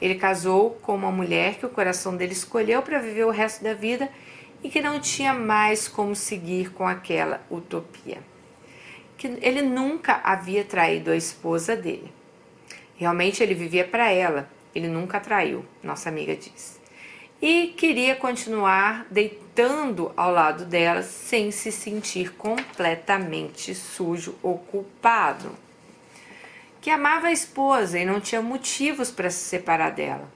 Ele 0.00 0.14
casou 0.14 0.70
com 0.82 0.94
uma 0.94 1.12
mulher 1.12 1.56
que 1.56 1.66
o 1.66 1.70
coração 1.70 2.16
dele 2.16 2.32
escolheu 2.32 2.82
para 2.82 2.98
viver 2.98 3.24
o 3.24 3.30
resto 3.30 3.62
da 3.62 3.74
vida 3.74 4.10
e 4.62 4.68
que 4.68 4.80
não 4.80 5.00
tinha 5.00 5.32
mais 5.32 5.86
como 5.86 6.16
seguir 6.16 6.72
com 6.72 6.86
aquela 6.86 7.40
utopia. 7.50 8.18
Que 9.16 9.38
ele 9.40 9.62
nunca 9.62 10.20
havia 10.22 10.64
traído 10.64 11.10
a 11.10 11.16
esposa 11.16 11.74
dele. 11.74 12.12
Realmente 12.96 13.42
ele 13.42 13.54
vivia 13.54 13.86
para 13.86 14.10
ela, 14.10 14.48
ele 14.74 14.88
nunca 14.88 15.20
traiu, 15.20 15.64
nossa 15.82 16.08
amiga 16.08 16.34
diz. 16.34 16.80
E 17.40 17.74
queria 17.76 18.16
continuar 18.16 19.06
deitando 19.10 20.12
ao 20.16 20.30
lado 20.30 20.64
dela 20.64 21.02
sem 21.02 21.50
se 21.50 21.70
sentir 21.70 22.32
completamente 22.32 23.74
sujo 23.74 24.34
ou 24.42 24.58
culpado 24.58 25.54
que 26.86 26.90
amava 26.90 27.26
a 27.26 27.32
esposa 27.32 27.98
e 27.98 28.04
não 28.04 28.20
tinha 28.20 28.40
motivos 28.40 29.10
para 29.10 29.28
se 29.28 29.42
separar 29.42 29.90
dela. 29.90 30.30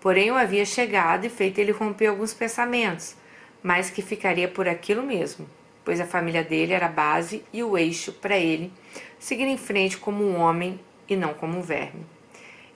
Porém, 0.00 0.28
eu 0.28 0.36
havia 0.36 0.64
chegado 0.64 1.24
e 1.24 1.28
feito 1.28 1.58
ele 1.58 1.72
romper 1.72 2.06
alguns 2.06 2.32
pensamentos, 2.32 3.16
mas 3.60 3.90
que 3.90 4.00
ficaria 4.00 4.46
por 4.46 4.68
aquilo 4.68 5.02
mesmo, 5.02 5.50
pois 5.86 6.00
a 6.00 6.04
família 6.04 6.42
dele 6.42 6.72
era 6.72 6.86
a 6.86 6.90
base 6.90 7.44
e 7.52 7.62
o 7.62 7.78
eixo 7.78 8.12
para 8.12 8.36
ele 8.36 8.72
seguir 9.20 9.44
em 9.44 9.56
frente 9.56 9.96
como 9.96 10.24
um 10.24 10.40
homem 10.40 10.80
e 11.08 11.14
não 11.14 11.32
como 11.32 11.56
um 11.56 11.62
verme. 11.62 12.04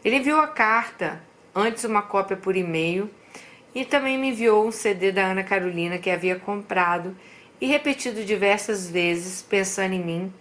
Ele 0.04 0.18
enviou 0.18 0.40
a 0.40 0.46
carta, 0.46 1.20
antes 1.52 1.82
uma 1.82 2.02
cópia 2.02 2.36
por 2.36 2.54
e-mail, 2.54 3.10
e 3.74 3.84
também 3.84 4.16
me 4.16 4.28
enviou 4.28 4.64
um 4.64 4.70
CD 4.70 5.10
da 5.10 5.24
Ana 5.26 5.42
Carolina 5.42 5.98
que 5.98 6.08
havia 6.08 6.36
comprado 6.36 7.16
e 7.60 7.66
repetido 7.66 8.24
diversas 8.24 8.88
vezes, 8.88 9.42
pensando 9.42 9.92
em 9.92 10.04
mim 10.04 10.32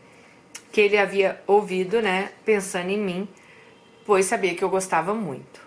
que 0.71 0.79
ele 0.79 0.95
havia 0.95 1.41
ouvido, 1.47 1.99
né, 2.03 2.29
pensando 2.45 2.91
em 2.91 2.99
mim, 2.99 3.27
pois 4.05 4.27
sabia 4.27 4.53
que 4.53 4.63
eu 4.63 4.69
gostava 4.69 5.15
muito. 5.15 5.59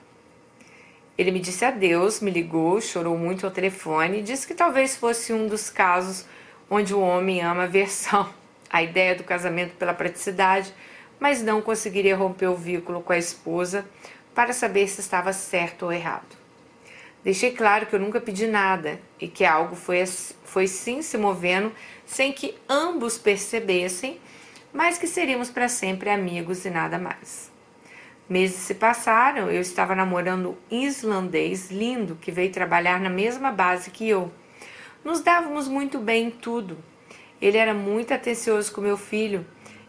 Ele 1.18 1.32
me 1.32 1.40
disse 1.40 1.64
adeus, 1.64 2.20
me 2.20 2.30
ligou, 2.30 2.80
chorou 2.80 3.18
muito 3.18 3.44
ao 3.44 3.50
telefone 3.50 4.20
e 4.20 4.22
disse 4.22 4.46
que 4.46 4.54
talvez 4.54 4.96
fosse 4.96 5.32
um 5.32 5.48
dos 5.48 5.68
casos 5.68 6.24
onde 6.72 6.94
o 6.94 7.00
homem 7.00 7.42
ama 7.42 7.64
a 7.64 7.66
versão, 7.66 8.32
a 8.70 8.82
ideia 8.82 9.14
do 9.14 9.24
casamento 9.24 9.76
pela 9.76 9.92
praticidade, 9.92 10.72
mas 11.20 11.42
não 11.42 11.60
conseguiria 11.60 12.16
romper 12.16 12.46
o 12.46 12.56
vínculo 12.56 13.02
com 13.02 13.12
a 13.12 13.18
esposa 13.18 13.84
para 14.34 14.52
saber 14.52 14.88
se 14.88 15.00
estava 15.00 15.32
certo 15.32 15.82
ou 15.82 15.92
errado. 15.92 16.36
Deixei 17.22 17.52
claro 17.52 17.86
que 17.86 17.94
eu 17.94 18.00
nunca 18.00 18.20
pedi 18.20 18.46
nada 18.46 18.98
e 19.20 19.28
que 19.28 19.44
algo 19.44 19.76
foi, 19.76 20.04
foi 20.06 20.66
sim 20.66 21.02
se 21.02 21.18
movendo 21.18 21.70
sem 22.06 22.32
que 22.32 22.56
ambos 22.68 23.18
percebessem 23.18 24.18
mas 24.72 24.96
que 24.96 25.06
seríamos 25.06 25.50
para 25.50 25.68
sempre 25.68 26.08
amigos 26.08 26.64
e 26.64 26.70
nada 26.70 26.98
mais. 26.98 27.52
Meses 28.28 28.56
se 28.56 28.74
passaram, 28.74 29.50
eu 29.50 29.60
estava 29.60 29.94
namorando 29.94 30.56
um 30.70 30.80
islandês 30.80 31.70
lindo 31.70 32.16
que 32.16 32.32
veio 32.32 32.50
trabalhar 32.50 32.98
na 32.98 33.10
mesma 33.10 33.52
base 33.52 33.90
que 33.90 34.08
eu. 34.08 34.32
Nos 35.04 35.20
dávamos 35.20 35.66
muito 35.66 35.98
bem 35.98 36.28
em 36.28 36.30
tudo. 36.30 36.78
Ele 37.40 37.58
era 37.58 37.74
muito 37.74 38.14
atencioso 38.14 38.72
com 38.72 38.80
meu 38.80 38.96
filho 38.96 39.44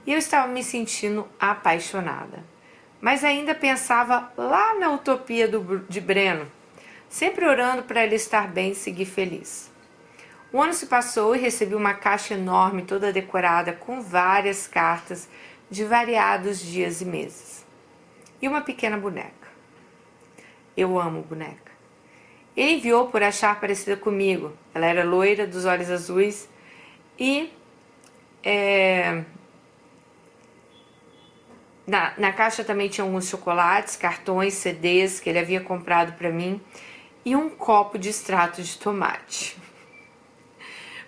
e 0.06 0.12
eu 0.12 0.18
estava 0.18 0.48
me 0.48 0.64
sentindo 0.64 1.28
apaixonada. 1.40 2.44
Mas 3.00 3.24
ainda 3.24 3.54
pensava 3.54 4.32
lá 4.38 4.74
na 4.80 4.92
utopia 4.92 5.48
do, 5.48 5.80
de 5.88 6.02
Breno, 6.02 6.50
sempre 7.08 7.46
orando 7.46 7.84
para 7.84 8.04
ele 8.04 8.16
estar 8.16 8.48
bem 8.48 8.72
e 8.72 8.76
seguir 8.76 9.06
feliz. 9.06 9.72
O 10.52 10.62
ano 10.62 10.74
se 10.74 10.86
passou 10.86 11.36
e 11.36 11.40
recebi 11.40 11.76
uma 11.76 11.94
caixa 11.94 12.36
enorme, 12.36 12.84
toda 12.84 13.12
decorada, 13.12 13.74
com 13.74 14.02
várias 14.02 14.68
cartas 14.68 15.28
de 15.70 15.84
variados 15.84 16.60
dias 16.60 17.02
e 17.02 17.06
meses. 17.06 17.66
E 18.42 18.48
uma 18.48 18.62
pequena 18.62 18.98
boneca. 18.98 19.48
Eu 20.78 21.00
amo 21.00 21.24
boneca. 21.24 21.72
Ele 22.56 22.74
enviou 22.74 23.08
por 23.08 23.24
achar 23.24 23.60
parecida 23.60 23.98
comigo. 23.98 24.54
Ela 24.74 24.88
era 24.88 25.04
loira, 25.04 25.46
dos 25.46 25.66
olhos 25.66 25.90
azuis. 25.90 26.50
E 27.20 27.52
é, 28.44 29.24
na, 31.86 32.14
na 32.18 32.32
caixa 32.32 32.64
também 32.64 32.88
tinha 32.88 33.04
alguns 33.04 33.28
chocolates, 33.28 33.96
cartões, 33.96 34.54
CDs 34.54 35.20
que 35.20 35.30
ele 35.30 35.40
havia 35.40 35.60
comprado 35.60 36.14
para 36.14 36.30
mim 36.30 36.62
e 37.26 37.36
um 37.36 37.50
copo 37.50 37.98
de 37.98 38.10
extrato 38.10 38.62
de 38.62 38.78
tomate. 38.78 39.58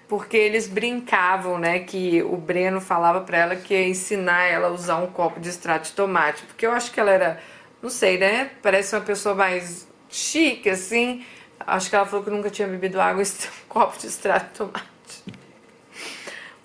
Porque 0.08 0.38
eles 0.38 0.68
brincavam, 0.68 1.58
né, 1.58 1.80
que 1.80 2.22
o 2.22 2.38
Breno 2.38 2.80
falava 2.80 3.22
para 3.22 3.38
ela 3.38 3.56
que 3.56 3.74
ia 3.74 3.88
ensinar 3.88 4.44
ela 4.44 4.68
a 4.68 4.72
usar 4.72 4.98
um 4.98 5.08
copo 5.08 5.40
de 5.40 5.50
extrato 5.50 5.90
de 5.90 5.94
tomate, 5.94 6.44
porque 6.44 6.66
eu 6.66 6.72
acho 6.72 6.92
que 6.92 7.00
ela 7.00 7.12
era, 7.12 7.42
não 7.82 7.90
sei, 7.90 8.18
né, 8.18 8.52
parece 8.62 8.96
uma 8.96 9.02
pessoa 9.02 9.34
mais 9.34 9.88
chique 10.10 10.70
assim. 10.70 11.26
Acho 11.66 11.90
que 11.90 11.96
ela 11.96 12.06
falou 12.06 12.24
que 12.24 12.32
nunca 12.32 12.50
tinha 12.50 12.68
bebido 12.68 13.02
água 13.02 13.22
e 13.24 13.26
um 13.26 13.68
copo 13.68 13.98
de 13.98 14.08
extrato 14.08 14.46
de 14.46 14.58
tomate. 14.58 14.86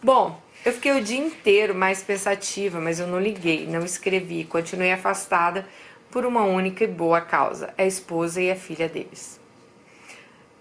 Bom, 0.03 0.41
eu 0.65 0.73
fiquei 0.73 0.93
o 0.93 1.03
dia 1.03 1.19
inteiro 1.19 1.75
mais 1.75 2.03
pensativa, 2.03 2.81
mas 2.81 3.01
eu 3.01 3.07
não 3.07 3.19
liguei, 3.19 3.67
não 3.67 3.85
escrevi, 3.85 4.45
continuei 4.45 4.93
afastada 4.93 5.67
por 6.11 6.27
uma 6.27 6.43
única 6.43 6.85
e 6.85 6.87
boa 6.87 7.21
causa, 7.21 7.73
a 7.79 7.85
esposa 7.85 8.43
e 8.43 8.51
a 8.51 8.57
filha 8.57 8.89
deles. 8.89 9.41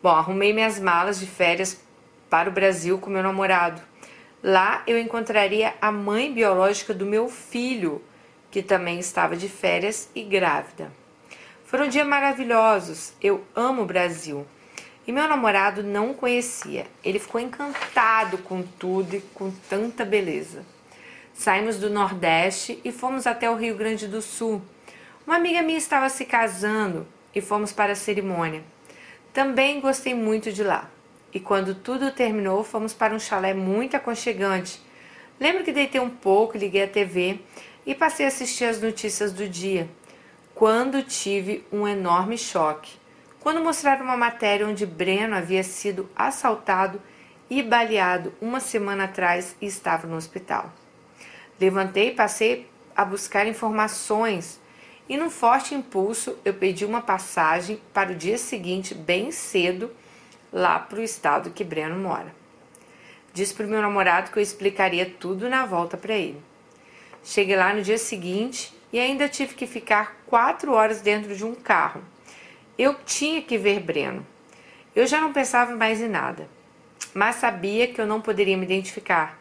Bom, 0.02 0.10
arrumei 0.10 0.54
minhas 0.54 0.80
malas 0.80 1.20
de 1.20 1.26
férias 1.26 1.82
para 2.30 2.50
o 2.50 2.54
Brasil 2.54 2.98
com 3.00 3.10
meu 3.10 3.24
namorado. 3.24 3.82
Lá 4.42 4.84
eu 4.88 4.98
encontraria 4.98 5.74
a 5.82 5.92
mãe 5.92 6.34
biológica 6.34 6.94
do 6.94 7.06
meu 7.06 7.28
filho, 7.28 8.02
que 8.50 8.64
também 8.64 9.00
estava 9.00 9.36
de 9.36 9.50
férias 9.50 10.10
e 10.16 10.24
grávida. 10.24 10.92
Foram 11.70 11.88
dias 11.88 12.08
maravilhosos. 12.08 13.14
Eu 13.22 13.46
amo 13.56 13.84
o 13.84 13.86
Brasil. 13.86 14.44
E 15.06 15.12
meu 15.12 15.28
namorado 15.28 15.84
não 15.84 16.16
conhecia. 16.16 16.88
Ele 17.04 17.20
ficou 17.20 17.40
encantado 17.40 18.40
com 18.40 18.64
tudo 18.64 19.16
e 19.16 19.22
com 19.36 19.52
tanta 19.70 20.04
beleza. 20.04 20.66
Saímos 21.32 21.78
do 21.78 21.88
Nordeste 21.88 22.82
e 22.84 22.92
fomos 22.92 23.28
até 23.28 23.48
o 23.48 23.56
Rio 23.56 23.76
Grande 23.76 24.08
do 24.08 24.20
Sul. 24.20 24.64
Uma 25.28 25.36
amiga 25.36 25.62
minha 25.62 25.78
estava 25.78 26.10
se 26.10 26.26
casando 26.26 27.06
e 27.36 27.40
fomos 27.40 27.72
para 27.72 27.92
a 27.92 27.96
cerimônia. 27.96 28.64
Também 29.32 29.80
gostei 29.80 30.16
muito 30.16 30.52
de 30.52 30.64
lá 30.64 30.90
e 31.32 31.40
quando 31.40 31.76
tudo 31.76 32.10
terminou, 32.10 32.64
fomos 32.64 32.96
para 32.96 33.14
um 33.14 33.20
chalé 33.20 33.54
muito 33.54 33.96
aconchegante. 33.96 34.82
Lembro 35.40 35.64
que 35.64 35.72
deitei 35.72 36.02
um 36.02 36.10
pouco, 36.10 36.58
liguei 36.58 36.82
a 36.82 36.88
TV 36.88 37.40
e 37.86 37.94
passei 37.94 38.26
a 38.26 38.30
assistir 38.30 38.66
as 38.66 38.82
notícias 38.82 39.32
do 39.32 39.48
dia. 39.48 39.88
Quando 40.60 41.02
tive 41.02 41.66
um 41.72 41.88
enorme 41.88 42.38
choque. 42.38 42.92
Quando 43.40 43.64
mostraram 43.64 44.04
uma 44.04 44.18
matéria 44.18 44.68
onde 44.68 44.86
Breno 44.86 45.34
havia 45.34 45.64
sido 45.64 46.10
assaltado 46.14 47.02
e 47.50 47.64
baleado 47.64 48.34
uma 48.42 48.60
semana 48.60 49.06
atrás 49.06 49.56
e 49.62 49.66
estava 49.68 50.06
no 50.06 50.18
hospital. 50.18 50.70
Levantei 51.62 52.10
e 52.10 52.14
passei 52.14 52.70
a 52.94 53.06
buscar 53.06 53.48
informações 53.48 54.60
e 55.08 55.16
num 55.16 55.30
forte 55.30 55.74
impulso 55.74 56.38
eu 56.44 56.54
pedi 56.54 56.84
uma 56.84 57.00
passagem 57.00 57.80
para 57.94 58.12
o 58.12 58.16
dia 58.16 58.38
seguinte 58.38 58.94
bem 58.94 59.32
cedo 59.32 59.90
lá 60.52 60.78
para 60.78 61.00
o 61.00 61.04
estado 61.04 61.52
que 61.52 61.64
Breno 61.64 61.96
mora. 61.98 62.36
Disse 63.32 63.54
para 63.54 63.66
o 63.66 63.70
meu 63.70 63.82
namorado 63.82 64.30
que 64.30 64.38
eu 64.38 64.44
explicaria 64.44 65.06
tudo 65.06 65.48
na 65.48 65.66
volta 65.66 65.96
para 65.96 66.16
ele. 66.16 66.44
Cheguei 67.24 67.56
lá 67.56 67.74
no 67.74 67.82
dia 67.82 67.98
seguinte 67.98 68.78
e 68.92 69.00
ainda 69.00 69.30
tive 69.30 69.54
que 69.54 69.68
ficar 69.68 70.22
quatro 70.26 70.74
horas 70.74 71.02
dentro 71.02 71.36
de 71.36 71.46
um 71.46 71.54
carro. 71.54 72.02
Eu 72.78 72.96
tinha 73.06 73.42
que 73.42 73.58
ver 73.58 73.80
Breno. 73.80 74.26
Eu 74.96 75.06
já 75.06 75.22
não 75.22 75.32
pensava 75.32 75.76
mais 75.76 76.02
em 76.02 76.08
nada, 76.08 76.50
mas 77.14 77.36
sabia 77.36 77.88
que 77.88 78.02
eu 78.02 78.08
não 78.08 78.22
poderia 78.22 78.58
me 78.58 78.66
identificar, 78.66 79.40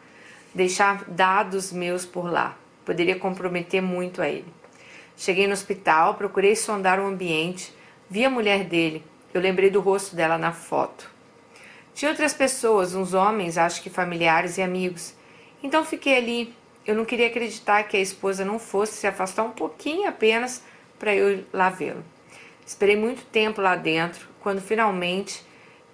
deixar 0.54 1.04
dados 1.04 1.72
meus 1.72 2.04
por 2.04 2.30
lá. 2.30 2.56
Poderia 2.84 3.18
comprometer 3.18 3.80
muito 3.80 4.22
a 4.22 4.28
ele. 4.28 4.52
Cheguei 5.16 5.46
no 5.46 5.52
hospital, 5.52 6.14
procurei 6.14 6.54
sondar 6.54 7.00
o 7.00 7.06
ambiente, 7.06 7.74
vi 8.08 8.24
a 8.24 8.30
mulher 8.30 8.64
dele, 8.64 9.04
eu 9.32 9.40
lembrei 9.40 9.68
do 9.70 9.80
rosto 9.80 10.14
dela 10.14 10.38
na 10.38 10.52
foto. 10.52 11.10
Tinha 11.94 12.10
outras 12.10 12.32
pessoas, 12.32 12.94
uns 12.94 13.12
homens, 13.12 13.58
acho 13.58 13.82
que 13.82 13.90
familiares 13.90 14.56
e 14.56 14.62
amigos. 14.62 15.14
Então 15.62 15.84
fiquei 15.84 16.16
ali. 16.16 16.54
Eu 16.86 16.94
não 16.94 17.04
queria 17.04 17.26
acreditar 17.26 17.82
que 17.84 17.96
a 17.96 18.00
esposa 18.00 18.44
não 18.44 18.58
fosse 18.58 18.94
se 18.94 19.06
afastar 19.06 19.44
um 19.44 19.50
pouquinho 19.50 20.08
apenas 20.08 20.62
para 20.98 21.14
eu 21.14 21.44
lá 21.52 21.70
vê-lo. 21.70 22.04
Esperei 22.66 22.96
muito 22.96 23.24
tempo 23.26 23.60
lá 23.60 23.76
dentro, 23.76 24.28
quando 24.40 24.60
finalmente 24.60 25.44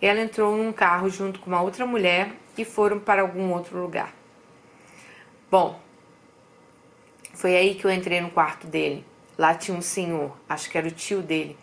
ela 0.00 0.20
entrou 0.20 0.56
num 0.56 0.72
carro 0.72 1.08
junto 1.08 1.40
com 1.40 1.46
uma 1.46 1.62
outra 1.62 1.86
mulher 1.86 2.32
e 2.58 2.64
foram 2.64 2.98
para 2.98 3.22
algum 3.22 3.52
outro 3.52 3.78
lugar. 3.78 4.12
Bom, 5.50 5.80
foi 7.32 7.56
aí 7.56 7.74
que 7.74 7.84
eu 7.84 7.90
entrei 7.90 8.20
no 8.20 8.30
quarto 8.30 8.66
dele. 8.66 9.04
Lá 9.36 9.54
tinha 9.54 9.76
um 9.76 9.82
senhor, 9.82 10.36
acho 10.48 10.70
que 10.70 10.78
era 10.78 10.86
o 10.86 10.90
tio 10.90 11.20
dele. 11.20 11.56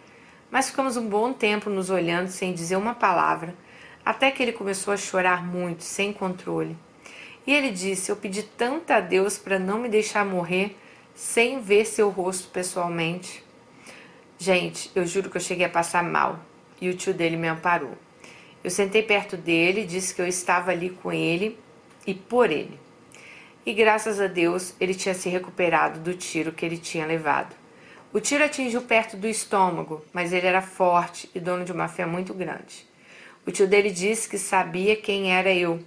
Mas 0.49 0.69
ficamos 0.69 0.97
um 0.97 1.07
bom 1.07 1.31
tempo 1.31 1.69
nos 1.69 1.89
olhando 1.89 2.27
sem 2.27 2.53
dizer 2.53 2.75
uma 2.75 2.93
palavra, 2.93 3.55
até 4.03 4.31
que 4.31 4.43
ele 4.43 4.51
começou 4.51 4.93
a 4.93 4.97
chorar 4.97 5.45
muito, 5.45 5.83
sem 5.83 6.11
controle. 6.11 6.75
E 7.45 7.53
ele 7.53 7.71
disse: 7.71 8.11
Eu 8.11 8.15
pedi 8.15 8.43
tanto 8.43 8.91
a 8.91 8.99
Deus 8.99 9.37
para 9.37 9.57
não 9.57 9.79
me 9.79 9.89
deixar 9.89 10.25
morrer 10.25 10.75
sem 11.15 11.61
ver 11.61 11.85
seu 11.85 12.09
rosto 12.09 12.49
pessoalmente. 12.49 13.43
Gente, 14.37 14.91
eu 14.95 15.05
juro 15.05 15.29
que 15.29 15.37
eu 15.37 15.41
cheguei 15.41 15.65
a 15.65 15.69
passar 15.69 16.03
mal 16.03 16.39
e 16.79 16.89
o 16.89 16.95
tio 16.95 17.13
dele 17.13 17.37
me 17.37 17.47
amparou. 17.47 17.95
Eu 18.63 18.69
sentei 18.69 19.03
perto 19.03 19.37
dele, 19.37 19.85
disse 19.85 20.13
que 20.13 20.21
eu 20.21 20.27
estava 20.27 20.71
ali 20.71 20.89
com 20.89 21.11
ele 21.11 21.57
e 22.05 22.13
por 22.13 22.51
ele. 22.51 22.79
E 23.65 23.73
graças 23.73 24.19
a 24.19 24.27
Deus 24.27 24.73
ele 24.79 24.95
tinha 24.95 25.13
se 25.13 25.29
recuperado 25.29 25.99
do 25.99 26.15
tiro 26.15 26.51
que 26.51 26.65
ele 26.65 26.77
tinha 26.77 27.05
levado. 27.05 27.55
O 28.13 28.19
tiro 28.19 28.43
atingiu 28.43 28.81
perto 28.81 29.15
do 29.15 29.27
estômago, 29.27 30.03
mas 30.11 30.33
ele 30.33 30.45
era 30.45 30.61
forte 30.61 31.29
e 31.33 31.39
dono 31.39 31.63
de 31.63 31.71
uma 31.71 31.87
fé 31.87 32.05
muito 32.05 32.33
grande. 32.33 32.85
O 33.45 33.51
tio 33.51 33.67
dele 33.67 33.89
disse 33.89 34.27
que 34.27 34.37
sabia 34.37 34.95
quem 34.95 35.33
era 35.33 35.53
eu 35.53 35.79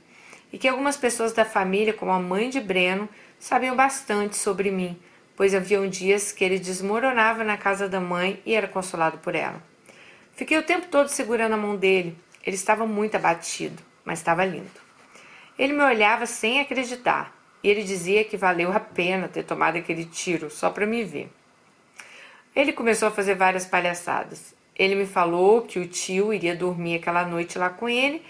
e 0.54 0.56
que 0.56 0.68
algumas 0.68 0.96
pessoas 0.96 1.32
da 1.32 1.44
família, 1.44 1.92
como 1.92 2.12
a 2.12 2.20
mãe 2.20 2.49
de 2.49 2.61
Breno, 2.61 3.08
sabiam 3.40 3.75
bastante 3.75 4.37
sobre 4.37 4.70
mim, 4.70 4.96
pois 5.34 5.52
haviam 5.52 5.88
dias 5.88 6.30
que 6.30 6.44
ele 6.44 6.61
desmoronava 6.61 7.42
na 7.42 7.56
casa 7.56 7.88
da 7.88 7.99
mãe 7.99 8.40
e 8.46 8.54
era 8.54 8.68
consolado 8.68 9.18
por 9.18 9.34
ela. 9.34 9.61
Fiquei 10.37 10.56
o 10.56 10.62
tempo 10.62 10.87
todo 10.87 11.08
segurando 11.08 11.54
a 11.54 11.56
mão 11.56 11.75
dele, 11.75 12.16
ele 12.46 12.54
estava 12.54 12.87
muito 12.87 13.16
abatido, 13.16 13.82
mas 14.04 14.20
estava 14.20 14.44
lindo. 14.44 14.70
Ele 15.58 15.73
me 15.73 15.82
olhava 15.82 16.25
sem 16.25 16.61
acreditar 16.61 17.37
e 17.61 17.68
ele 17.68 17.82
dizia 17.82 18.23
que 18.23 18.37
valeu 18.37 18.70
a 18.70 18.78
pena 18.78 19.26
ter 19.26 19.42
tomado 19.42 19.76
aquele 19.76 20.04
tiro 20.04 20.49
só 20.50 20.70
para 20.70 20.87
me 20.87 21.02
ver. 21.02 21.32
Ele 22.54 22.73
começou 22.73 23.08
a 23.08 23.11
fazer 23.11 23.34
várias 23.34 23.66
palhaçadas. 23.66 24.54
Ele 24.76 24.94
me 24.94 25.06
falou 25.06 25.62
que 25.62 25.80
o 25.80 25.88
tio 25.88 26.32
iria 26.32 26.54
dormir 26.54 26.94
aquela 26.94 27.25
noite 27.25 27.58
lá 27.58 27.70
com 27.70 27.88
ele 27.88 28.23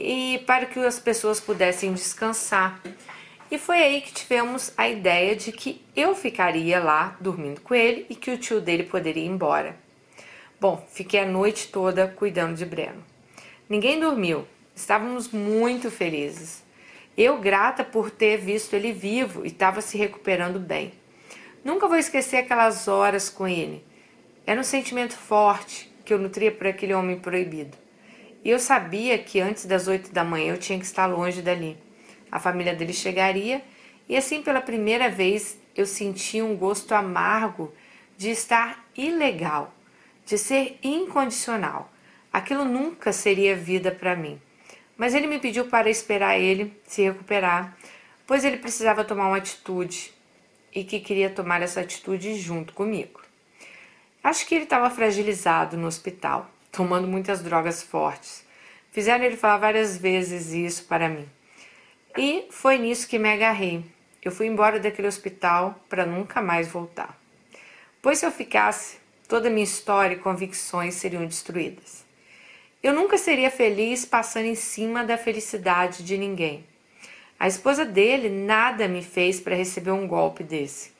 e 0.00 0.38
para 0.40 0.66
que 0.66 0.78
as 0.80 0.98
pessoas 0.98 1.38
pudessem 1.38 1.92
descansar. 1.92 2.80
E 3.50 3.58
foi 3.58 3.78
aí 3.78 4.00
que 4.00 4.12
tivemos 4.12 4.72
a 4.76 4.88
ideia 4.88 5.34
de 5.34 5.52
que 5.52 5.84
eu 5.94 6.14
ficaria 6.14 6.78
lá 6.78 7.16
dormindo 7.20 7.60
com 7.60 7.74
ele 7.74 8.06
e 8.08 8.14
que 8.14 8.30
o 8.30 8.38
tio 8.38 8.60
dele 8.60 8.84
poderia 8.84 9.24
ir 9.24 9.28
embora. 9.28 9.76
Bom, 10.60 10.86
fiquei 10.92 11.20
a 11.20 11.26
noite 11.26 11.68
toda 11.68 12.06
cuidando 12.06 12.56
de 12.56 12.64
Breno. 12.64 13.02
Ninguém 13.68 13.98
dormiu. 13.98 14.46
Estávamos 14.74 15.28
muito 15.30 15.90
felizes. 15.90 16.62
Eu 17.16 17.38
grata 17.38 17.84
por 17.84 18.10
ter 18.10 18.38
visto 18.38 18.74
ele 18.74 18.92
vivo 18.92 19.44
e 19.44 19.48
estava 19.48 19.80
se 19.80 19.98
recuperando 19.98 20.58
bem. 20.58 20.92
Nunca 21.64 21.88
vou 21.88 21.98
esquecer 21.98 22.38
aquelas 22.38 22.88
horas 22.88 23.28
com 23.28 23.46
ele. 23.46 23.84
Era 24.46 24.60
um 24.60 24.64
sentimento 24.64 25.14
forte 25.14 25.92
que 26.04 26.14
eu 26.14 26.18
nutria 26.18 26.50
por 26.50 26.66
aquele 26.66 26.94
homem 26.94 27.18
proibido. 27.18 27.76
E 28.42 28.50
eu 28.50 28.58
sabia 28.58 29.18
que 29.18 29.40
antes 29.40 29.66
das 29.66 29.86
oito 29.86 30.12
da 30.12 30.24
manhã 30.24 30.54
eu 30.54 30.58
tinha 30.58 30.78
que 30.78 30.84
estar 30.84 31.06
longe 31.06 31.42
dali. 31.42 31.76
A 32.30 32.38
família 32.38 32.74
dele 32.74 32.92
chegaria 32.92 33.62
e 34.08 34.16
assim 34.16 34.42
pela 34.42 34.60
primeira 34.60 35.10
vez 35.10 35.58
eu 35.76 35.86
senti 35.86 36.40
um 36.40 36.56
gosto 36.56 36.92
amargo 36.94 37.72
de 38.16 38.30
estar 38.30 38.84
ilegal, 38.96 39.74
de 40.24 40.36
ser 40.38 40.78
incondicional. 40.82 41.92
Aquilo 42.32 42.64
nunca 42.64 43.12
seria 43.12 43.56
vida 43.56 43.90
para 43.90 44.16
mim. 44.16 44.40
Mas 44.96 45.14
ele 45.14 45.26
me 45.26 45.38
pediu 45.38 45.66
para 45.66 45.88
esperar 45.88 46.38
ele 46.38 46.78
se 46.86 47.02
recuperar, 47.02 47.76
pois 48.26 48.44
ele 48.44 48.58
precisava 48.58 49.04
tomar 49.04 49.28
uma 49.28 49.38
atitude 49.38 50.12
e 50.74 50.84
que 50.84 51.00
queria 51.00 51.30
tomar 51.30 51.62
essa 51.62 51.80
atitude 51.80 52.34
junto 52.34 52.72
comigo. 52.74 53.20
Acho 54.22 54.46
que 54.46 54.54
ele 54.54 54.64
estava 54.64 54.90
fragilizado 54.90 55.76
no 55.76 55.86
hospital, 55.86 56.50
tomando 56.70 57.06
muitas 57.06 57.42
drogas 57.42 57.82
fortes. 57.82 58.44
Fizeram 58.92 59.24
ele 59.24 59.36
falar 59.36 59.58
várias 59.58 59.96
vezes 59.96 60.52
isso 60.52 60.84
para 60.84 61.08
mim. 61.08 61.28
E 62.16 62.46
foi 62.50 62.78
nisso 62.78 63.08
que 63.08 63.18
me 63.18 63.32
agarrei. 63.32 63.84
Eu 64.22 64.32
fui 64.32 64.46
embora 64.46 64.80
daquele 64.80 65.08
hospital 65.08 65.78
para 65.88 66.04
nunca 66.04 66.42
mais 66.42 66.68
voltar. 66.68 67.18
Pois 68.02 68.18
se 68.18 68.26
eu 68.26 68.32
ficasse, 68.32 68.98
toda 69.28 69.50
minha 69.50 69.64
história 69.64 70.14
e 70.14 70.18
convicções 70.18 70.94
seriam 70.94 71.24
destruídas. 71.24 72.04
Eu 72.82 72.94
nunca 72.94 73.18
seria 73.18 73.50
feliz 73.50 74.04
passando 74.04 74.46
em 74.46 74.54
cima 74.54 75.04
da 75.04 75.18
felicidade 75.18 76.02
de 76.02 76.16
ninguém. 76.16 76.64
A 77.38 77.46
esposa 77.46 77.84
dele 77.84 78.28
nada 78.28 78.88
me 78.88 79.02
fez 79.02 79.38
para 79.38 79.54
receber 79.54 79.92
um 79.92 80.06
golpe 80.06 80.42
desse. 80.42 80.92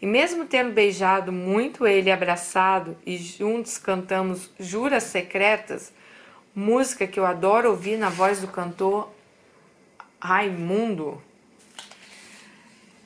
E 0.00 0.06
mesmo 0.06 0.44
tendo 0.44 0.72
beijado 0.72 1.32
muito 1.32 1.86
ele 1.86 2.10
abraçado 2.10 2.96
e 3.06 3.16
juntos 3.16 3.78
cantamos 3.78 4.50
Juras 4.60 5.04
Secretas, 5.04 5.92
música 6.54 7.06
que 7.06 7.18
eu 7.18 7.24
adoro 7.24 7.70
ouvir 7.70 7.96
na 7.96 8.10
voz 8.10 8.40
do 8.40 8.48
cantor 8.48 9.10
Raimundo, 10.20 11.22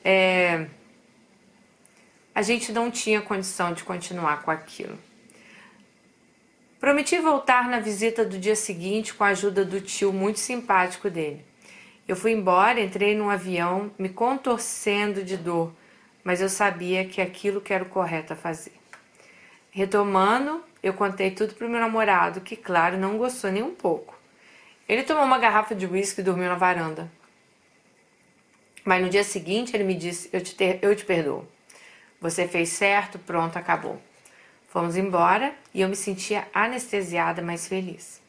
é, 0.03 0.67
a 2.33 2.41
gente 2.41 2.71
não 2.71 2.89
tinha 2.89 3.21
condição 3.21 3.73
de 3.73 3.83
continuar 3.83 4.41
com 4.41 4.51
aquilo. 4.51 4.97
Prometi 6.79 7.19
voltar 7.19 7.69
na 7.69 7.79
visita 7.79 8.25
do 8.25 8.39
dia 8.39 8.55
seguinte 8.55 9.13
com 9.13 9.23
a 9.23 9.27
ajuda 9.27 9.63
do 9.63 9.79
tio 9.79 10.11
muito 10.11 10.39
simpático 10.39 11.09
dele. 11.09 11.45
Eu 12.07 12.15
fui 12.15 12.31
embora, 12.31 12.81
entrei 12.81 13.15
num 13.15 13.29
avião, 13.29 13.91
me 13.99 14.09
contorcendo 14.09 15.23
de 15.23 15.37
dor, 15.37 15.71
mas 16.23 16.41
eu 16.41 16.49
sabia 16.49 17.05
que 17.05 17.21
aquilo 17.21 17.61
que 17.61 17.73
era 17.73 17.83
o 17.83 17.89
correto 17.89 18.33
a 18.33 18.35
fazer. 18.35 18.73
Retomando, 19.71 20.63
eu 20.83 20.93
contei 20.93 21.31
tudo 21.31 21.53
para 21.53 21.65
o 21.65 21.69
meu 21.69 21.79
namorado, 21.79 22.41
que, 22.41 22.55
claro, 22.55 22.97
não 22.97 23.17
gostou 23.17 23.51
nem 23.51 23.63
um 23.63 23.73
pouco. 23.73 24.19
Ele 24.87 25.03
tomou 25.03 25.23
uma 25.23 25.37
garrafa 25.37 25.73
de 25.73 25.85
uísque 25.85 26.21
e 26.21 26.23
dormiu 26.23 26.49
na 26.49 26.55
varanda. 26.55 27.09
Mas 28.83 29.01
no 29.01 29.09
dia 29.09 29.23
seguinte 29.23 29.75
ele 29.75 29.83
me 29.83 29.95
disse: 29.95 30.29
Eu 30.33 30.41
te, 30.41 30.55
ter, 30.55 30.79
eu 30.81 30.95
te 30.95 31.05
perdoo. 31.05 31.47
Você 32.19 32.47
fez 32.47 32.69
certo, 32.69 33.17
pronto, 33.19 33.57
acabou. 33.57 34.01
Fomos 34.67 34.97
embora 34.97 35.53
e 35.73 35.81
eu 35.81 35.89
me 35.89 35.95
sentia 35.95 36.47
anestesiada, 36.53 37.41
mas 37.41 37.67
feliz. 37.67 38.21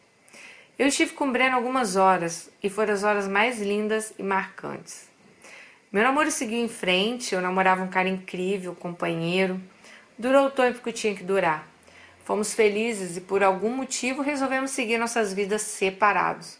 Eu 0.79 0.89
estive 0.89 1.13
com 1.13 1.29
o 1.29 1.33
Breno 1.33 1.57
algumas 1.57 1.97
horas 1.97 2.51
e 2.63 2.71
foram 2.71 2.95
as 2.95 3.05
horas 3.05 3.29
mais 3.29 3.61
lindas 3.61 4.13
e 4.19 4.23
marcantes. 4.23 5.09
Meu 5.93 6.03
namoro 6.03 6.31
seguiu 6.31 6.65
em 6.65 6.69
frente, 6.69 7.35
eu 7.35 7.43
namorava 7.43 7.83
um 7.83 7.89
cara 7.89 8.09
incrível, 8.09 8.75
companheiro. 8.75 9.61
Durou 10.17 10.47
o 10.47 10.51
tempo 10.51 10.81
que 10.81 10.91
tinha 10.91 11.15
que 11.15 11.23
durar. 11.23 11.69
Fomos 12.25 12.55
felizes 12.55 13.19
e 13.19 13.21
por 13.21 13.45
algum 13.45 13.69
motivo 13.69 14.23
resolvemos 14.23 14.71
seguir 14.71 14.97
nossas 14.97 15.35
vidas 15.35 15.61
separados. 15.61 16.59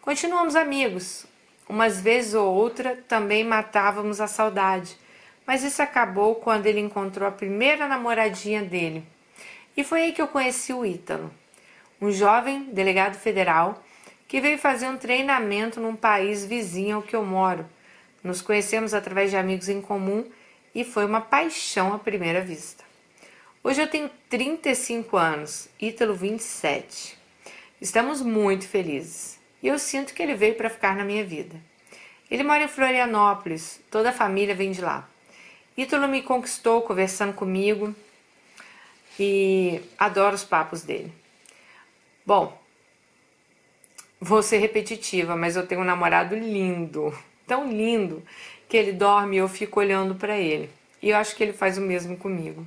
Continuamos 0.00 0.54
amigos. 0.54 1.26
Umas 1.68 2.00
vezes 2.00 2.34
ou 2.34 2.54
outra 2.54 2.94
também 3.08 3.42
matávamos 3.42 4.20
a 4.20 4.28
saudade, 4.28 4.96
mas 5.44 5.64
isso 5.64 5.82
acabou 5.82 6.36
quando 6.36 6.66
ele 6.66 6.78
encontrou 6.78 7.26
a 7.26 7.32
primeira 7.32 7.88
namoradinha 7.88 8.62
dele, 8.62 9.04
e 9.76 9.82
foi 9.82 10.02
aí 10.02 10.12
que 10.12 10.22
eu 10.22 10.28
conheci 10.28 10.72
o 10.72 10.86
Ítalo, 10.86 11.30
um 12.00 12.10
jovem 12.10 12.70
delegado 12.72 13.16
federal 13.16 13.82
que 14.28 14.40
veio 14.40 14.56
fazer 14.56 14.86
um 14.86 14.96
treinamento 14.96 15.80
num 15.80 15.96
país 15.96 16.44
vizinho 16.44 16.96
ao 16.96 17.02
que 17.02 17.16
eu 17.16 17.24
moro. 17.24 17.68
Nos 18.22 18.42
conhecemos 18.42 18.94
através 18.94 19.30
de 19.30 19.36
amigos 19.36 19.68
em 19.68 19.80
comum 19.80 20.28
e 20.74 20.84
foi 20.84 21.04
uma 21.04 21.20
paixão 21.20 21.92
à 21.92 21.98
primeira 21.98 22.40
vista. 22.40 22.84
Hoje 23.62 23.82
eu 23.82 23.88
tenho 23.88 24.10
35 24.28 25.16
anos, 25.16 25.68
Ítalo 25.80 26.14
27. 26.14 27.16
Estamos 27.80 28.20
muito 28.20 28.66
felizes 28.66 29.38
e 29.62 29.68
eu 29.68 29.78
sinto 29.78 30.14
que 30.14 30.22
ele 30.22 30.34
veio 30.34 30.54
para 30.54 30.70
ficar 30.70 30.96
na 30.96 31.04
minha 31.04 31.24
vida. 31.24 31.56
Ele 32.30 32.42
mora 32.42 32.64
em 32.64 32.68
Florianópolis, 32.68 33.80
toda 33.90 34.10
a 34.10 34.12
família 34.12 34.54
vem 34.54 34.70
de 34.70 34.80
lá. 34.80 35.08
Ítalo 35.76 36.08
me 36.08 36.22
conquistou 36.22 36.82
conversando 36.82 37.32
comigo, 37.32 37.94
e 39.18 39.80
adoro 39.98 40.34
os 40.34 40.44
papos 40.44 40.82
dele. 40.82 41.12
Bom, 42.24 42.56
vou 44.20 44.42
ser 44.42 44.58
repetitiva, 44.58 45.34
mas 45.34 45.56
eu 45.56 45.66
tenho 45.66 45.80
um 45.80 45.84
namorado 45.84 46.36
lindo, 46.36 47.16
tão 47.48 47.72
lindo, 47.72 48.22
que 48.68 48.76
ele 48.76 48.92
dorme 48.92 49.36
e 49.36 49.38
eu 49.38 49.48
fico 49.48 49.80
olhando 49.80 50.14
para 50.14 50.36
ele. 50.36 50.70
E 51.02 51.08
eu 51.08 51.16
acho 51.16 51.34
que 51.34 51.42
ele 51.42 51.54
faz 51.54 51.78
o 51.78 51.80
mesmo 51.80 52.16
comigo. 52.16 52.66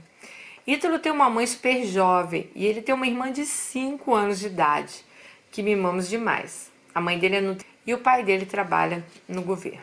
Ítalo 0.66 1.00
tem 1.00 1.12
uma 1.12 1.30
mãe 1.30 1.46
super 1.46 1.86
jovem 1.86 2.50
e 2.56 2.66
ele 2.66 2.82
tem 2.82 2.94
uma 2.94 3.08
irmã 3.08 3.32
de 3.32 3.46
5 3.46 4.14
anos 4.14 4.40
de 4.40 4.48
idade, 4.48 5.06
que 5.52 5.62
mimamos 5.62 6.10
demais. 6.10 6.72
A 6.94 7.00
mãe 7.00 7.20
dele 7.20 7.36
é 7.36 7.42
nutri... 7.42 7.68
e 7.86 7.94
o 7.94 8.00
pai 8.00 8.24
dele 8.24 8.46
trabalha 8.46 9.06
no 9.28 9.42
governo. 9.42 9.82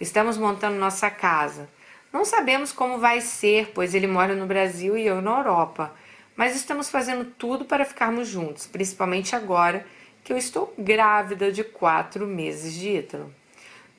Estamos 0.00 0.36
montando 0.36 0.76
nossa 0.76 1.10
casa. 1.10 1.68
Não 2.12 2.24
sabemos 2.24 2.72
como 2.72 2.98
vai 2.98 3.20
ser, 3.20 3.70
pois 3.72 3.94
ele 3.94 4.06
mora 4.06 4.34
no 4.34 4.46
Brasil 4.46 4.98
e 4.98 5.06
eu 5.06 5.22
na 5.22 5.38
Europa, 5.38 5.94
mas 6.36 6.56
estamos 6.56 6.90
fazendo 6.90 7.24
tudo 7.24 7.64
para 7.64 7.84
ficarmos 7.84 8.28
juntos, 8.28 8.66
principalmente 8.66 9.36
agora 9.36 9.86
que 10.24 10.32
eu 10.32 10.36
estou 10.36 10.72
grávida 10.78 11.50
de 11.50 11.64
quatro 11.64 12.26
meses 12.26 12.74
de 12.74 12.98
Ítalo. 12.98 13.32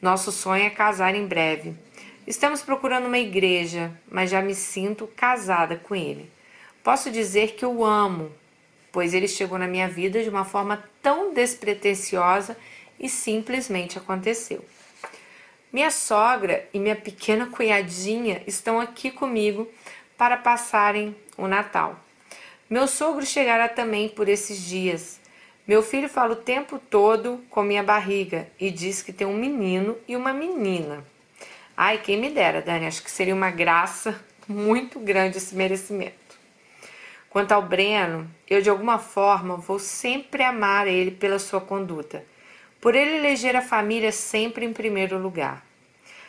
Nosso 0.04 0.34
sonho 0.34 0.66
é 0.66 0.70
casar 0.70 1.16
em 1.16 1.26
breve. 1.26 1.74
Estamos 2.28 2.62
procurando 2.62 3.06
uma 3.06 3.18
igreja, 3.18 3.90
mas 4.12 4.30
já 4.30 4.42
me 4.42 4.54
sinto 4.54 5.08
casada 5.08 5.78
com 5.78 5.96
ele. 5.96 6.30
Posso 6.84 7.10
dizer 7.10 7.54
que 7.54 7.66
o 7.66 7.86
amo, 7.86 8.30
pois 8.92 9.14
ele 9.14 9.30
chegou 9.30 9.58
na 9.58 9.66
minha 9.66 9.88
vida 9.88 10.22
de 10.22 10.28
uma 10.28 10.44
forma 10.44 10.84
tão 11.02 11.34
despretensiosa 11.34 12.58
e 13.00 13.08
simplesmente 13.08 13.98
aconteceu. 13.98 14.66
Minha 15.72 15.90
sogra 15.90 16.68
e 16.74 16.80
minha 16.80 16.98
pequena 16.98 17.46
cunhadinha 17.46 18.44
estão 18.46 18.82
aqui 18.82 19.10
comigo 19.10 19.72
para 20.18 20.36
passarem 20.36 21.16
o 21.38 21.48
Natal. 21.48 21.98
Meu 22.70 22.90
sogro 22.90 23.26
chegará 23.26 23.70
também 23.70 24.10
por 24.10 24.28
esses 24.28 24.62
dias. 24.66 25.23
Meu 25.68 25.82
filho 25.82 26.10
fala 26.10 26.34
o 26.34 26.38
tempo 26.38 26.78
todo 26.78 27.44
com 27.50 27.64
minha 27.64 27.84
barriga 27.84 28.48
e 28.60 28.70
diz 28.70 29.02
que 29.02 29.14
tem 29.14 29.26
um 29.26 29.38
menino 29.38 29.98
e 30.08 30.16
uma 30.16 30.34
menina. 30.34 31.04
Ai, 31.76 32.00
quem 32.00 32.20
me 32.20 32.30
dera, 32.30 32.62
Dani, 32.62 32.86
acho 32.86 33.04
que 33.04 33.10
seria 33.10 33.34
uma 33.34 33.50
graça 33.50 34.20
muito 34.48 35.00
grande 35.00 35.38
esse 35.38 35.56
merecimento. 35.56 36.38
Quanto 37.30 37.52
ao 37.52 37.62
Breno, 37.62 38.30
eu 38.48 38.62
de 38.62 38.70
alguma 38.70 39.00
forma 39.00 39.58
vou 39.58 39.80
sempre 39.80 40.44
amar 40.44 40.88
ele 40.88 41.12
pela 41.12 41.40
sua 41.40 41.62
conduta 41.62 42.24
por 42.84 42.96
ele 42.96 43.16
eleger 43.16 43.56
a 43.56 43.62
família 43.62 44.12
sempre 44.12 44.66
em 44.66 44.74
primeiro 44.74 45.18
lugar. 45.18 45.66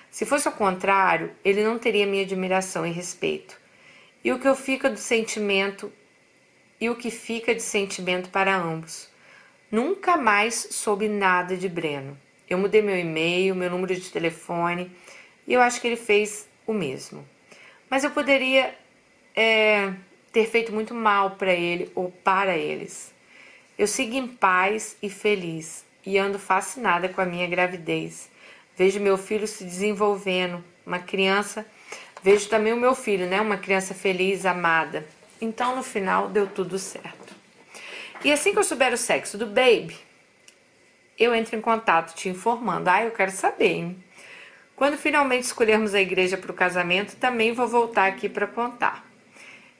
Se 0.09 0.25
fosse 0.25 0.49
o 0.49 0.53
contrário, 0.53 1.33
ele 1.44 1.64
não 1.64 1.81
teria 1.81 2.07
minha 2.07 2.23
admiração 2.23 2.87
e 2.87 2.92
respeito. 2.92 3.61
E 4.23 4.31
o 4.31 4.38
que 4.38 4.47
eu 4.47 4.55
fica 4.55 4.88
do 4.88 4.97
sentimento 4.97 5.92
e 6.81 6.88
o 6.88 6.94
que 6.94 7.11
fica 7.11 7.53
de 7.53 7.61
sentimento 7.61 8.31
para 8.31 8.55
ambos. 8.55 9.11
Nunca 9.70 10.16
mais 10.16 10.68
soube 10.70 11.09
nada 11.09 11.57
de 11.57 11.68
Breno. 11.68 12.16
Eu 12.48 12.59
mudei 12.59 12.83
meu 12.83 12.98
e-mail, 12.98 13.55
meu 13.55 13.70
número 13.70 13.94
de 13.94 14.11
telefone 14.11 14.90
e 15.46 15.53
eu 15.53 15.61
acho 15.61 15.81
que 15.81 15.87
ele 15.87 15.96
fez 15.96 16.48
o 16.66 16.72
mesmo. 16.72 17.27
Mas 17.88 18.05
eu 18.05 18.11
poderia 18.11 18.74
é, 19.35 19.92
ter 20.33 20.46
feito 20.46 20.72
muito 20.72 20.94
mal 20.94 21.33
para 21.33 21.53
ele 21.53 21.90
ou 21.94 22.11
para 22.11 22.57
eles. 22.57 23.12
Eu 23.79 23.87
sigo 23.87 24.14
em 24.14 24.27
paz 24.27 24.96
e 25.03 25.09
feliz 25.09 25.85
e 26.05 26.18
ando 26.18 26.38
fascinada 26.38 27.09
com 27.09 27.20
a 27.20 27.24
minha 27.24 27.46
gravidez. 27.46 28.31
Vejo 28.77 29.00
meu 29.00 29.16
filho 29.16 29.46
se 29.46 29.64
desenvolvendo, 29.64 30.62
uma 30.85 30.98
criança. 30.98 31.66
Vejo 32.22 32.48
também 32.48 32.72
o 32.72 32.77
meu 32.77 32.94
filho, 32.94 33.27
né? 33.27 33.40
Uma 33.40 33.57
criança 33.57 33.94
feliz, 33.94 34.44
amada. 34.44 35.07
Então, 35.40 35.77
no 35.77 35.83
final, 35.83 36.29
deu 36.29 36.46
tudo 36.46 36.79
certo. 36.79 37.23
E 38.24 38.32
assim 38.32 38.52
que 38.52 38.58
eu 38.58 38.64
souber 38.64 38.90
o 38.90 38.96
sexo 38.96 39.37
do 39.37 39.44
baby, 39.44 39.94
eu 41.18 41.34
entro 41.34 41.56
em 41.56 41.60
contato 41.60 42.14
te 42.14 42.30
informando. 42.30 42.88
Ah, 42.88 43.04
eu 43.04 43.10
quero 43.10 43.30
saber, 43.30 43.72
hein? 43.72 44.04
Quando 44.74 44.96
finalmente 44.96 45.44
escolhermos 45.44 45.94
a 45.94 46.00
igreja 46.00 46.38
para 46.38 46.50
o 46.50 46.54
casamento, 46.54 47.16
também 47.16 47.52
vou 47.52 47.68
voltar 47.68 48.06
aqui 48.06 48.26
para 48.26 48.46
contar. 48.46 49.06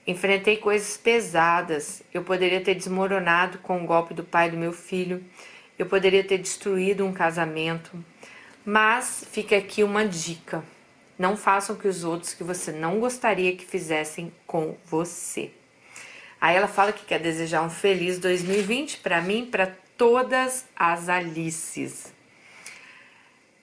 Enfrentei 0.07 0.59
coisas 0.59 0.99
pesadas. 0.99 2.03
Eu 2.13 2.23
poderia 2.23 2.61
ter 2.61 2.75
desmoronado 2.75 3.59
com 3.59 3.83
o 3.83 3.87
golpe 3.87 4.13
do 4.13 4.23
pai 4.23 4.51
do 4.51 4.59
meu 4.59 4.75
filho. 4.75 5.25
Eu 5.79 5.87
poderia 5.87 6.23
ter 6.23 6.37
destruído 6.37 7.05
um 7.07 7.15
casamento, 7.15 7.91
mas 8.63 9.25
fica 9.33 9.57
aqui 9.57 9.83
uma 9.83 10.07
dica: 10.07 10.63
não 11.19 11.35
façam 11.35 11.77
que 11.77 11.89
os 11.89 12.05
outros 12.05 12.35
que 12.35 12.45
você 12.45 12.71
não 12.71 13.01
gostaria 13.01 13.57
que 13.57 13.65
fizessem 13.65 14.31
com 14.47 14.77
você. 14.85 15.51
Aí 16.45 16.57
ela 16.57 16.69
fala 16.69 16.93
que 16.93 17.07
quer 17.07 17.19
desejar 17.21 17.63
um 17.63 17.71
feliz 17.71 18.19
2020 18.19 18.99
para 18.99 19.23
mim, 19.23 19.47
para 19.47 19.75
todas 19.97 20.67
as 20.77 21.09
Alices. 21.09 22.13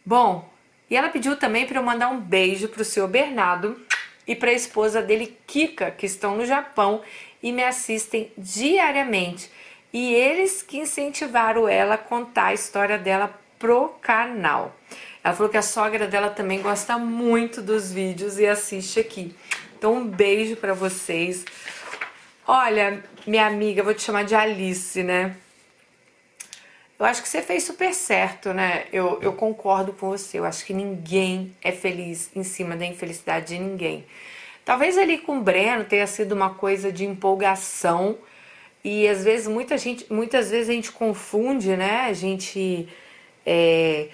Bom, 0.03 0.49
e 0.89 0.97
ela 0.97 1.09
pediu 1.09 1.35
também 1.35 1.67
para 1.67 1.77
eu 1.77 1.83
mandar 1.83 2.09
um 2.09 2.19
beijo 2.19 2.67
para 2.67 2.81
o 2.81 2.83
seu 2.83 3.07
Bernardo 3.07 3.79
e 4.25 4.35
para 4.35 4.49
a 4.49 4.55
esposa 4.55 4.99
dele, 4.99 5.37
Kika, 5.45 5.91
que 5.91 6.07
estão 6.07 6.35
no 6.35 6.43
Japão 6.43 7.03
e 7.43 7.51
me 7.51 7.63
assistem 7.63 8.31
diariamente 8.35 9.51
e 9.93 10.15
eles 10.15 10.63
que 10.63 10.79
incentivaram 10.79 11.69
ela 11.69 11.93
a 11.93 11.99
contar 11.99 12.47
a 12.47 12.53
história 12.55 12.97
dela 12.97 13.39
pro 13.59 13.89
canal. 14.01 14.75
Ela 15.23 15.35
falou 15.35 15.51
que 15.51 15.57
a 15.57 15.61
sogra 15.61 16.07
dela 16.07 16.31
também 16.31 16.63
gosta 16.63 16.97
muito 16.97 17.61
dos 17.61 17.91
vídeos 17.91 18.39
e 18.39 18.47
assiste 18.47 18.99
aqui. 18.99 19.35
Então 19.77 19.93
um 19.97 20.03
beijo 20.03 20.55
para 20.55 20.73
vocês. 20.73 21.45
Olha, 22.53 23.01
minha 23.25 23.47
amiga, 23.47 23.81
vou 23.81 23.93
te 23.93 24.01
chamar 24.01 24.25
de 24.25 24.35
Alice, 24.35 25.01
né? 25.01 25.37
Eu 26.99 27.05
acho 27.05 27.21
que 27.21 27.29
você 27.29 27.41
fez 27.41 27.63
super 27.63 27.93
certo, 27.93 28.53
né? 28.53 28.87
Eu, 28.91 29.21
eu 29.21 29.31
concordo 29.31 29.93
com 29.93 30.09
você. 30.09 30.37
Eu 30.37 30.43
acho 30.43 30.65
que 30.65 30.73
ninguém 30.73 31.55
é 31.61 31.71
feliz 31.71 32.29
em 32.35 32.43
cima 32.43 32.75
da 32.75 32.85
infelicidade 32.85 33.55
de 33.55 33.57
ninguém. 33.57 34.05
Talvez 34.65 34.97
ali 34.97 35.19
com 35.19 35.37
o 35.37 35.41
Breno 35.41 35.85
tenha 35.85 36.05
sido 36.05 36.33
uma 36.33 36.53
coisa 36.53 36.91
de 36.91 37.05
empolgação 37.05 38.17
e 38.83 39.07
às 39.07 39.23
vezes 39.23 39.47
muita 39.47 39.77
gente, 39.77 40.11
muitas 40.11 40.51
vezes 40.51 40.67
a 40.67 40.73
gente 40.73 40.91
confunde, 40.91 41.77
né? 41.77 42.01
A 42.01 42.11
gente 42.11 42.85
é, 43.45 44.09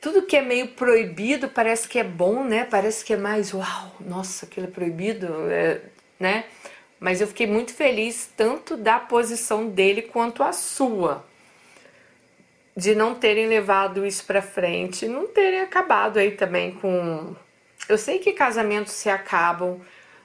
tudo 0.00 0.22
que 0.22 0.38
é 0.38 0.40
meio 0.40 0.68
proibido 0.68 1.50
parece 1.50 1.86
que 1.86 1.98
é 1.98 2.04
bom, 2.04 2.44
né? 2.44 2.64
Parece 2.64 3.04
que 3.04 3.12
é 3.12 3.16
mais 3.18 3.52
uau, 3.52 3.94
nossa, 4.00 4.46
aquilo 4.46 4.68
é 4.68 4.70
proibido, 4.70 5.26
é, 5.50 5.82
né? 6.18 6.46
Mas 7.06 7.20
eu 7.20 7.28
fiquei 7.28 7.46
muito 7.46 7.72
feliz 7.72 8.28
tanto 8.36 8.76
da 8.76 8.98
posição 8.98 9.68
dele 9.68 10.02
quanto 10.02 10.42
a 10.42 10.52
sua 10.52 11.24
de 12.76 12.96
não 12.96 13.14
terem 13.14 13.46
levado 13.46 14.04
isso 14.04 14.24
para 14.24 14.42
frente, 14.42 15.06
não 15.06 15.28
terem 15.28 15.60
acabado 15.60 16.18
aí 16.18 16.32
também 16.32 16.72
com 16.72 17.36
eu 17.88 17.96
sei 17.96 18.18
que 18.18 18.32
casamentos 18.32 18.92
se 18.92 19.08
acabam 19.08 19.80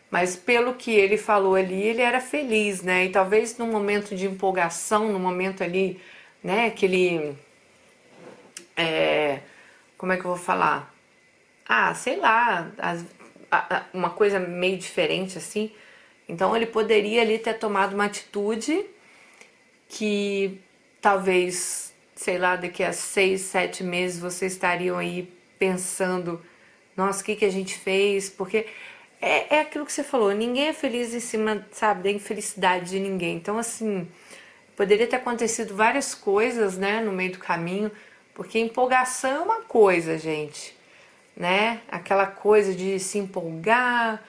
mas 0.10 0.36
pelo 0.36 0.74
que 0.74 0.89
ele 0.89 1.17
falou 1.17 1.54
ali, 1.54 1.84
ele 1.84 2.02
era 2.02 2.20
feliz, 2.20 2.82
né? 2.82 3.06
E 3.06 3.10
talvez 3.10 3.60
num 3.60 3.67
momento 3.67 4.15
de 4.15 4.26
empolgação, 4.26 5.13
no 5.13 5.20
momento 5.20 5.63
ali, 5.63 6.02
né, 6.44 6.72
que 6.72 6.86
ele. 6.88 7.38
É, 8.76 9.39
como 10.00 10.13
é 10.13 10.17
que 10.17 10.26
eu 10.26 10.32
vou 10.32 10.39
falar? 10.39 10.91
Ah, 11.70 11.94
sei 11.94 12.15
lá, 12.17 12.72
as, 12.80 13.06
uma 13.94 14.10
coisa 14.10 14.39
meio 14.39 14.80
diferente 14.80 15.38
assim. 15.38 15.72
Então 16.32 16.56
ele 16.56 16.65
poderia 16.65 17.22
ali 17.22 17.38
ter 17.38 17.56
tomado 17.56 17.94
uma 17.94 18.06
atitude 18.06 18.86
que 19.89 20.58
talvez, 21.02 21.94
sei 22.15 22.38
lá, 22.38 22.56
daqui 22.56 22.82
a 22.84 22.94
seis, 22.94 23.41
sete 23.41 23.84
meses 23.84 24.17
vocês 24.17 24.54
estariam 24.54 24.98
aí 24.98 25.30
pensando, 25.60 26.41
nossa, 26.96 27.22
o 27.22 27.26
que, 27.26 27.36
que 27.36 27.44
a 27.44 27.52
gente 27.52 27.78
fez? 27.78 28.30
Porque 28.30 28.65
é, 29.22 29.58
é 29.58 29.60
aquilo 29.60 29.86
que 29.86 29.91
você 29.91 30.06
falou, 30.06 30.32
ninguém 30.32 30.70
é 30.70 30.74
feliz 30.74 31.13
em 31.13 31.20
cima, 31.20 31.67
sabe, 31.70 32.04
da 32.04 32.10
infelicidade 32.10 32.91
de 32.91 33.00
ninguém. 33.00 33.36
Então, 33.36 33.58
assim, 33.58 34.08
poderia 34.78 35.08
ter 35.08 35.17
acontecido 35.17 35.76
várias 35.76 36.15
coisas, 36.15 36.78
né, 36.78 37.02
no 37.02 37.12
meio 37.12 37.34
do 37.34 37.39
caminho, 37.39 37.91
porque 38.34 38.58
empolgação 38.58 39.32
é 39.32 39.39
uma 39.39 39.62
coisa, 39.63 40.17
gente, 40.17 40.74
né? 41.36 41.82
Aquela 41.89 42.26
coisa 42.26 42.74
de 42.74 42.98
se 43.00 43.17
empolgar. 43.17 44.24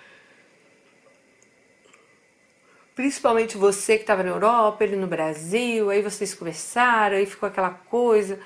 Principalmente 2.94 3.56
você 3.56 3.96
que 3.96 4.02
estava 4.02 4.22
na 4.22 4.30
Europa, 4.30 4.84
ele 4.84 4.96
no 4.96 5.06
Brasil, 5.06 5.88
aí 5.88 6.02
vocês 6.02 6.34
conversaram, 6.34 7.16
aí 7.16 7.24
ficou 7.24 7.48
aquela 7.48 7.70
coisa, 7.70 8.38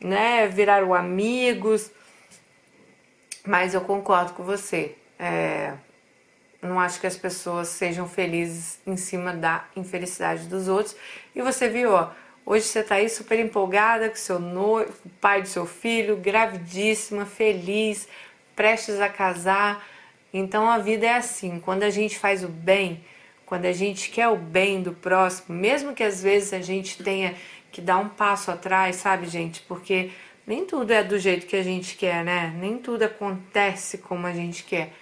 né? 0.00 0.48
Viraram 0.48 0.92
amigos. 0.92 1.90
Mas 3.46 3.74
eu 3.74 3.80
concordo 3.82 4.32
com 4.32 4.42
você. 4.42 4.96
É, 5.18 5.74
não 6.60 6.80
acho 6.80 6.98
que 6.98 7.06
as 7.06 7.16
pessoas 7.16 7.68
sejam 7.68 8.08
felizes 8.08 8.80
em 8.86 8.96
cima 8.96 9.32
da 9.32 9.66
infelicidade 9.76 10.46
dos 10.46 10.66
outros. 10.66 10.96
E 11.34 11.42
você 11.42 11.68
viu, 11.68 11.92
ó, 11.92 12.10
hoje 12.44 12.64
você 12.64 12.82
tá 12.82 12.96
aí 12.96 13.08
super 13.08 13.38
empolgada 13.38 14.08
com 14.08 14.16
seu 14.16 14.40
noivo, 14.40 14.92
pai 15.20 15.42
do 15.42 15.48
seu 15.48 15.66
filho, 15.66 16.16
gravidíssima, 16.16 17.26
feliz, 17.26 18.08
prestes 18.56 19.00
a 19.00 19.08
casar. 19.08 19.86
Então 20.32 20.68
a 20.68 20.78
vida 20.78 21.06
é 21.06 21.14
assim, 21.14 21.60
quando 21.60 21.84
a 21.84 21.90
gente 21.90 22.18
faz 22.18 22.42
o 22.42 22.48
bem, 22.48 23.04
quando 23.46 23.66
a 23.66 23.72
gente 23.72 24.10
quer 24.10 24.28
o 24.28 24.36
bem 24.36 24.82
do 24.82 24.92
próximo, 24.92 25.56
mesmo 25.56 25.94
que 25.94 26.02
às 26.02 26.22
vezes 26.22 26.52
a 26.52 26.60
gente 26.60 27.02
tenha 27.02 27.34
que 27.70 27.80
dar 27.80 27.98
um 27.98 28.08
passo 28.08 28.50
atrás, 28.50 28.96
sabe, 28.96 29.26
gente? 29.26 29.62
Porque 29.62 30.10
nem 30.46 30.64
tudo 30.64 30.92
é 30.92 31.02
do 31.02 31.18
jeito 31.18 31.46
que 31.46 31.56
a 31.56 31.62
gente 31.62 31.96
quer, 31.96 32.24
né? 32.24 32.54
Nem 32.58 32.78
tudo 32.78 33.02
acontece 33.02 33.98
como 33.98 34.26
a 34.26 34.32
gente 34.32 34.64
quer. 34.64 34.92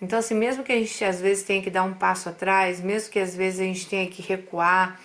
Então, 0.00 0.18
assim, 0.18 0.34
mesmo 0.34 0.62
que 0.64 0.72
a 0.72 0.76
gente 0.76 1.04
às 1.04 1.20
vezes 1.20 1.44
tenha 1.44 1.62
que 1.62 1.70
dar 1.70 1.82
um 1.82 1.94
passo 1.94 2.28
atrás, 2.28 2.80
mesmo 2.80 3.10
que 3.10 3.18
às 3.18 3.34
vezes 3.34 3.60
a 3.60 3.64
gente 3.64 3.88
tenha 3.88 4.06
que 4.08 4.22
recuar, 4.22 5.00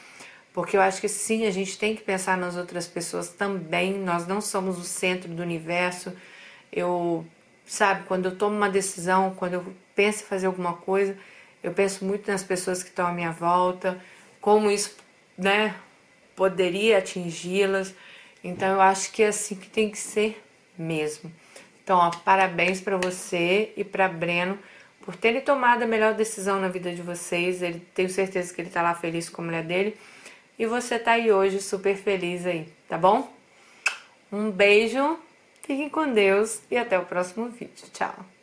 porque 0.54 0.76
eu 0.76 0.82
acho 0.82 1.00
que 1.00 1.08
sim, 1.08 1.46
a 1.46 1.52
gente 1.52 1.78
tem 1.78 1.96
que 1.96 2.04
pensar 2.04 2.38
nas 2.38 2.56
outras 2.56 2.88
pessoas 2.88 3.30
também. 3.30 3.94
Nós 3.94 4.28
não 4.28 4.42
somos 4.42 4.78
o 4.78 4.84
centro 4.84 5.30
do 5.30 5.42
universo. 5.42 6.14
Eu, 6.72 7.26
sabe, 7.66 8.04
quando 8.08 8.26
eu 8.26 8.36
tomo 8.36 8.56
uma 8.56 8.70
decisão, 8.70 9.34
quando 9.36 9.54
eu 9.54 9.74
penso 9.96 10.24
em 10.24 10.26
fazer 10.26 10.48
alguma 10.48 10.74
coisa, 10.74 11.18
eu 11.64 11.72
penso 11.74 12.06
muito 12.06 12.30
nas 12.32 12.44
pessoas 12.44 12.84
que 12.84 12.90
estão 12.90 13.08
à 13.08 13.12
minha 13.12 13.32
volta, 13.32 14.02
como 14.40 14.72
isso, 14.72 14.96
né, 15.38 15.76
poderia 16.36 16.98
atingi-las. 16.98 17.94
Então 18.44 18.70
eu 18.76 18.82
acho 18.82 19.12
que 19.12 19.24
é 19.24 19.28
assim 19.28 19.56
que 19.56 19.70
tem 19.70 19.90
que 19.90 19.98
ser 19.98 20.42
mesmo. 20.78 21.32
Então, 21.84 21.98
ó, 21.98 22.12
parabéns 22.12 22.80
para 22.80 22.98
você 22.98 23.74
e 23.76 23.84
para 23.84 24.08
Breno 24.08 24.58
por 25.02 25.16
terem 25.16 25.42
tomado 25.42 25.84
a 25.84 25.88
melhor 25.88 26.14
decisão 26.14 26.60
na 26.60 26.68
vida 26.68 26.94
de 26.94 27.02
vocês. 27.02 27.62
Ele 27.62 27.80
tenho 27.94 28.10
certeza 28.10 28.54
que 28.54 28.62
ele 28.62 28.70
tá 28.70 28.82
lá 28.82 28.94
feliz 28.94 29.28
com 29.28 29.42
a 29.42 29.46
mulher 29.46 29.64
dele. 29.64 29.98
E 30.58 30.66
você 30.66 31.00
tá 31.00 31.14
aí 31.14 31.32
hoje 31.32 31.62
super 31.62 31.96
feliz 31.96 32.46
aí, 32.46 32.68
tá 32.88 32.98
bom? 32.98 33.32
Um 34.32 34.52
beijo, 34.52 35.18
fiquem 35.64 35.90
com 35.90 36.14
Deus 36.14 36.62
e 36.70 36.78
até 36.78 37.00
o 37.00 37.06
próximo 37.06 37.50
vídeo. 37.50 37.88
Tchau! 37.92 38.39